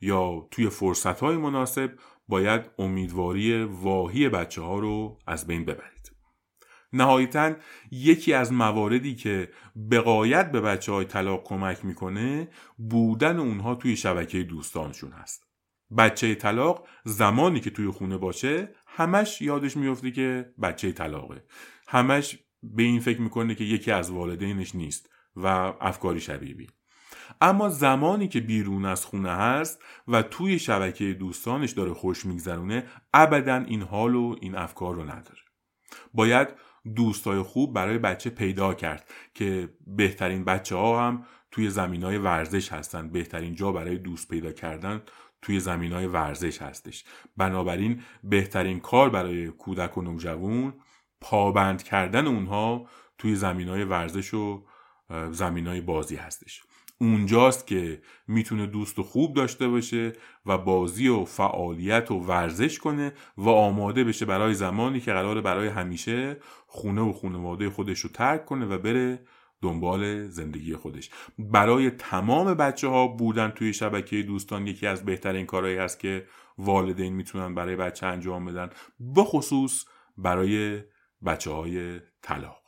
یا 0.00 0.48
توی 0.50 0.68
فرصت 0.68 1.20
های 1.20 1.36
مناسب 1.36 1.92
باید 2.28 2.70
امیدواری 2.78 3.64
واهی 3.64 4.28
بچه 4.28 4.62
ها 4.62 4.78
رو 4.78 5.18
از 5.26 5.46
بین 5.46 5.64
ببرید. 5.64 6.12
نهایتا 6.92 7.54
یکی 7.90 8.32
از 8.32 8.52
مواردی 8.52 9.14
که 9.14 9.50
بقایت 9.90 10.52
به 10.52 10.60
بچه 10.60 10.92
های 10.92 11.04
طلاق 11.04 11.42
کمک 11.44 11.84
می‌کنه 11.84 12.48
بودن 12.76 13.38
اونها 13.38 13.74
توی 13.74 13.96
شبکه 13.96 14.42
دوستانشون 14.42 15.12
هست. 15.12 15.45
بچه 15.98 16.34
طلاق 16.34 16.88
زمانی 17.04 17.60
که 17.60 17.70
توی 17.70 17.90
خونه 17.90 18.16
باشه 18.16 18.74
همش 18.86 19.42
یادش 19.42 19.76
میفته 19.76 20.10
که 20.10 20.52
بچه 20.62 20.92
طلاقه. 20.92 21.44
همش 21.88 22.38
به 22.62 22.82
این 22.82 23.00
فکر 23.00 23.20
می‌کنه 23.20 23.54
که 23.54 23.64
یکی 23.64 23.90
از 23.90 24.10
والدینش 24.10 24.74
نیست 24.74 25.10
و 25.36 25.46
افکاری 25.80 26.20
شبیه 26.20 26.66
اما 27.40 27.68
زمانی 27.68 28.28
که 28.28 28.40
بیرون 28.40 28.84
از 28.84 29.04
خونه 29.04 29.30
هست 29.30 29.82
و 30.08 30.22
توی 30.22 30.58
شبکه 30.58 31.12
دوستانش 31.12 31.70
داره 31.70 31.94
خوش 31.94 32.26
میگذرونه 32.26 32.86
ابدا 33.14 33.56
این 33.56 33.82
حال 33.82 34.14
و 34.14 34.36
این 34.40 34.54
افکار 34.54 34.94
رو 34.94 35.02
نداره. 35.02 35.40
باید 36.14 36.48
دوستای 36.96 37.42
خوب 37.42 37.74
برای 37.74 37.98
بچه 37.98 38.30
پیدا 38.30 38.74
کرد 38.74 39.10
که 39.34 39.68
بهترین 39.86 40.44
بچه 40.44 40.76
ها 40.76 41.06
هم 41.06 41.24
توی 41.50 41.70
زمین 41.70 42.02
های 42.02 42.18
ورزش 42.18 42.72
هستن 42.72 43.08
بهترین 43.10 43.54
جا 43.54 43.72
برای 43.72 43.98
دوست 43.98 44.28
پیدا 44.28 44.52
کردن 44.52 45.02
توی 45.42 45.60
زمین 45.60 45.92
های 45.92 46.06
ورزش 46.06 46.62
هستش. 46.62 47.04
بنابراین 47.36 48.02
بهترین 48.24 48.80
کار 48.80 49.10
برای 49.10 49.48
کودک 49.48 49.98
و 49.98 50.02
نوجوان 50.02 50.74
پابند 51.20 51.82
کردن 51.82 52.26
اونها 52.26 52.88
توی 53.18 53.34
زمین 53.34 53.68
های 53.68 53.84
ورزش 53.84 54.34
و 54.34 54.64
زمین 55.30 55.66
های 55.66 55.80
بازی 55.80 56.16
هستش. 56.16 56.62
اونجاست 56.98 57.66
که 57.66 58.02
می‌تونه 58.28 58.66
دوست 58.66 59.00
خوب 59.00 59.34
داشته 59.34 59.68
باشه 59.68 60.12
و 60.46 60.58
بازی 60.58 61.08
و 61.08 61.24
فعالیت 61.24 62.10
و 62.10 62.14
ورزش 62.14 62.78
کنه 62.78 63.12
و 63.36 63.48
آماده 63.48 64.04
بشه 64.04 64.24
برای 64.24 64.54
زمانی 64.54 65.00
که 65.00 65.12
قراره 65.12 65.40
برای 65.40 65.68
همیشه 65.68 66.36
خونه 66.66 67.00
و 67.00 67.12
خانواده 67.12 67.70
خودش 67.70 68.00
رو 68.00 68.10
ترک 68.10 68.44
کنه 68.44 68.66
و 68.66 68.78
بره 68.78 69.20
دنبال 69.62 70.28
زندگی 70.28 70.76
خودش. 70.76 71.10
برای 71.38 71.90
تمام 71.90 72.54
بچه 72.54 72.88
ها 72.88 73.08
بودن 73.08 73.50
توی 73.50 73.72
شبکه 73.72 74.22
دوستان 74.22 74.66
یکی 74.66 74.86
از 74.86 75.04
بهترین 75.04 75.46
کارهایی 75.46 75.76
هست 75.76 76.00
که 76.00 76.26
والدین 76.58 77.12
می‌تونن 77.12 77.54
برای 77.54 77.76
بچه 77.76 78.06
انجام 78.06 78.44
بدن 78.44 78.70
به 79.00 79.24
خصوص 79.24 79.84
برای 80.16 80.82
بچه 81.26 81.50
های 81.50 82.00
طلاق. 82.22 82.66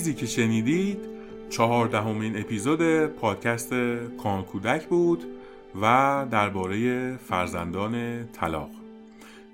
چیزی 0.00 0.14
که 0.14 0.26
شنیدید 0.26 0.98
چهاردهمین 1.50 2.40
اپیزود 2.40 3.06
پادکست 3.06 3.74
کان 4.22 4.42
کودک 4.42 4.86
بود 4.86 5.24
و 5.82 6.26
درباره 6.30 7.16
فرزندان 7.16 8.24
طلاق. 8.32 8.70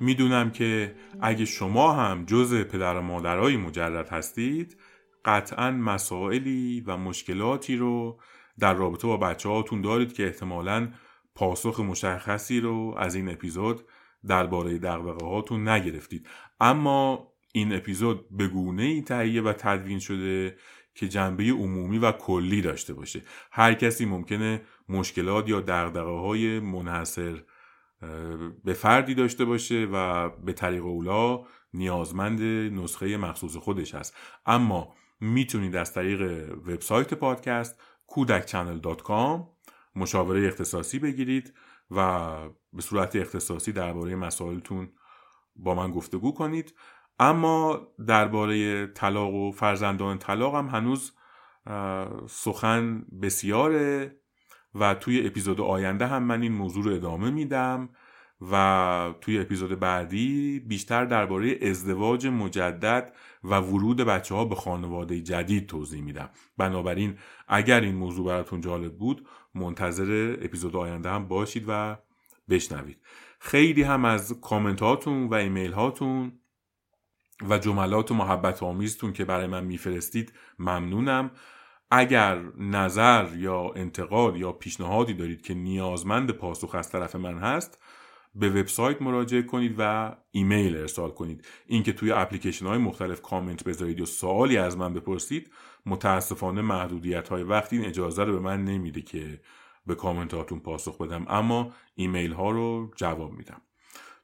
می‌دونم 0.01 0.51
که 0.51 0.95
اگه 1.21 1.45
شما 1.45 1.93
هم 1.93 2.25
جز 2.25 2.55
پدر 2.55 2.97
و 2.97 3.03
مادرای 3.03 3.57
مجرد 3.57 4.09
هستید 4.09 4.77
قطعا 5.25 5.71
مسائلی 5.71 6.85
و 6.87 6.97
مشکلاتی 6.97 7.77
رو 7.77 8.21
در 8.59 8.75
رابطه 8.75 9.07
با 9.07 9.17
بچه 9.17 9.49
هاتون 9.49 9.81
دارید 9.81 10.13
که 10.13 10.27
احتمالا 10.27 10.89
پاسخ 11.35 11.81
مشخصی 11.81 12.61
رو 12.61 12.95
از 12.99 13.15
این 13.15 13.29
اپیزود 13.29 13.85
درباره 14.27 14.79
دقدقه 14.79 15.27
هاتون 15.27 15.69
نگرفتید. 15.69 16.27
اما 16.61 17.29
این 17.57 17.73
اپیزود 17.73 18.37
به 18.37 18.49
گونه 18.49 18.83
ای 18.83 19.03
تهیه 19.03 19.43
و 19.43 19.53
تدوین 19.53 19.99
شده 19.99 20.57
که 20.95 21.09
جنبه 21.09 21.45
عمومی 21.45 21.99
و 21.99 22.13
کلی 22.13 22.61
داشته 22.61 22.95
باشه. 22.95 23.23
هر 23.51 23.75
کسی 23.75 24.05
ممکنه 24.05 24.63
مشکلات 24.89 25.49
یا 25.49 25.61
دقدقه 25.61 26.21
های 26.21 26.61
منحصر 26.61 27.43
به 28.65 28.73
فردی 28.73 29.15
داشته 29.15 29.45
باشه 29.45 29.89
و 29.93 30.29
به 30.29 30.53
طریق 30.53 30.87
اولا 30.87 31.45
نیازمند 31.75 32.43
نسخه 32.83 33.17
مخصوص 33.17 33.57
خودش 33.57 33.95
هست. 33.95 34.17
اما 34.47 34.95
می‌تونید 35.21 35.77
از 35.77 35.93
طریق 35.93 36.51
وبسایت 36.53 37.15
پادکست 37.15 37.81
کودکچنل.com 38.07 39.41
مشاوره 39.95 40.47
اختصاصی 40.47 40.99
بگیرید 40.99 41.55
و 41.91 42.31
به 42.73 42.83
صورت 42.83 43.17
اختصاصی 43.17 43.73
درباره 43.73 44.17
مسائلتون 44.17 44.89
با 45.57 45.75
من 45.75 45.91
گفتگو 45.91 46.33
کنید. 46.33 46.75
اما 47.19 47.89
درباره 48.07 48.87
طلاق 48.87 49.35
و 49.35 49.53
فرزندان 49.53 50.19
طلاق 50.19 50.55
هم 50.55 50.69
هنوز 50.69 51.13
سخن 52.29 53.07
بسیاره 53.23 54.17
و 54.75 54.95
توی 54.95 55.27
اپیزود 55.27 55.61
آینده 55.61 56.07
هم 56.07 56.23
من 56.23 56.43
این 56.43 56.53
موضوع 56.53 56.85
رو 56.85 56.95
ادامه 56.95 57.31
میدم 57.31 57.89
و 58.51 59.15
توی 59.21 59.39
اپیزود 59.39 59.81
بعدی 59.81 60.61
بیشتر 60.61 61.05
درباره 61.05 61.59
ازدواج 61.63 62.27
مجدد 62.27 63.13
و 63.45 63.55
ورود 63.61 63.97
بچه 63.97 64.35
ها 64.35 64.45
به 64.45 64.55
خانواده 64.55 65.21
جدید 65.21 65.67
توضیح 65.67 66.03
میدم. 66.03 66.31
بنابراین 66.59 67.19
اگر 67.49 67.81
این 67.81 67.95
موضوع 67.95 68.27
براتون 68.27 68.61
جالب 68.61 68.99
بود 68.99 69.27
منتظر 69.55 70.37
اپیزود 70.43 70.77
آینده 70.77 71.11
هم 71.11 71.29
باشید 71.29 71.65
و 71.69 71.97
بشنوید. 72.49 73.01
خیلی 73.39 73.83
هم 73.83 74.05
از 74.05 74.41
کامنت 74.41 74.83
هاتون 74.83 75.29
و 75.29 75.35
ایمیل 75.35 75.73
هاتون 75.73 76.33
و 77.49 77.59
جملات 77.59 78.11
و 78.11 78.15
محبت 78.15 78.63
آمیزتون 78.63 79.13
که 79.13 79.25
برای 79.25 79.47
من 79.47 79.65
میفرستید 79.65 80.33
ممنونم. 80.59 81.31
اگر 81.91 82.43
نظر 82.59 83.29
یا 83.37 83.73
انتقاد 83.77 84.37
یا 84.37 84.53
پیشنهادی 84.53 85.15
دارید 85.15 85.43
که 85.43 85.55
نیازمند 85.55 86.31
پاسخ 86.31 86.75
از 86.75 86.91
طرف 86.91 87.17
من 87.17 87.39
هست 87.39 87.79
به 88.35 88.51
وبسایت 88.51 89.03
مراجعه 89.03 89.43
کنید 89.43 89.75
و 89.79 90.17
ایمیل 90.31 90.77
ارسال 90.77 91.11
کنید. 91.11 91.47
اینکه 91.67 91.93
توی 91.93 92.13
اپلیکیشن 92.13 92.67
های 92.67 92.79
مختلف 92.79 93.23
کامنت 93.23 93.65
بذارید 93.65 93.99
یا 93.99 94.05
سوالی 94.05 94.57
از 94.57 94.77
من 94.77 94.95
بپرسید 94.95 95.51
متاسفانه 95.87 96.63
محدودیت 96.63 97.29
های 97.29 97.43
وقتی 97.43 97.77
این 97.77 97.87
اجازه 97.87 98.25
رو 98.25 98.33
به 98.33 98.41
من 98.41 98.65
نمیده 98.65 99.03
که 99.03 99.41
به 99.87 99.95
کامنتاتون 99.95 100.61
پاسخ 100.61 100.99
بدم 100.99 101.27
اما 101.29 101.73
ایمیل 101.95 102.33
ها 102.33 102.51
رو 102.51 102.93
جواب 102.97 103.33
میدم. 103.33 103.61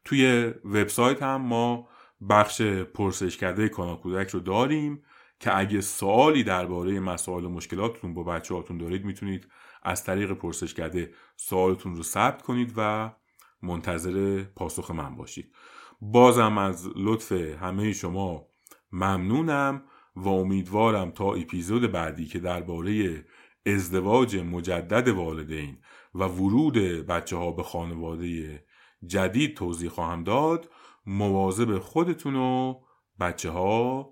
توی 0.05 0.53
وبسایت 0.65 1.23
هم 1.23 1.43
ما 1.43 1.89
بخش 2.29 2.63
پرسش 2.63 3.37
کرده 3.37 3.69
کانال 3.69 3.97
کودک 3.97 4.31
رو 4.31 4.41
داریم 4.41 5.03
که 5.41 5.59
اگه 5.59 5.81
سوالی 5.81 6.45
درباره 6.45 7.01
مسائل 7.01 7.45
و 7.45 7.49
مشکلاتتون 7.49 8.15
با 8.15 8.23
بچه 8.23 8.55
هاتون 8.55 8.79
دارید 8.79 9.05
می‌تونید 9.05 9.49
از 9.83 10.05
طریق 10.05 10.33
پرسش 10.33 10.75
کرده 10.75 11.13
سوالتون 11.37 11.95
رو 11.95 12.03
ثبت 12.03 12.43
کنید 12.43 12.73
و 12.77 13.13
منتظر 13.63 14.45
پاسخ 14.57 14.91
من 14.91 15.17
باشید. 15.17 15.53
بازم 16.01 16.59
از 16.59 16.89
لطف 16.97 17.33
همه 17.33 17.93
شما 17.93 18.47
ممنونم 18.93 19.83
و 20.17 20.29
امیدوارم 20.29 21.11
تا 21.11 21.33
اپیزود 21.33 21.93
بعدی 21.93 22.27
که 22.27 22.39
درباره 22.39 23.25
ازدواج 23.67 24.37
مجدد 24.37 25.09
والدین 25.09 25.79
و 26.15 26.25
ورود 26.25 26.75
بچه 27.07 27.37
ها 27.37 27.53
به 27.53 27.63
خانواده 27.63 28.65
جدید 29.07 29.57
توضیح 29.57 29.91
خواهم 29.91 30.25
داد 30.25 30.71
مواظب 31.07 31.79
خودتون 31.79 32.37
و 32.37 32.81
بچه 33.21 33.51
ها 33.51 34.09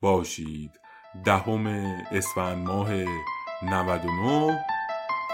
باشید. 0.00 0.70
دهم 1.24 1.66
اسفند 2.10 2.68
ماه 2.68 2.88
99 3.62 4.64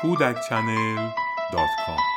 کودک 0.03 0.37
channel 0.49 1.11
dot 1.53 1.71
com. 1.87 2.14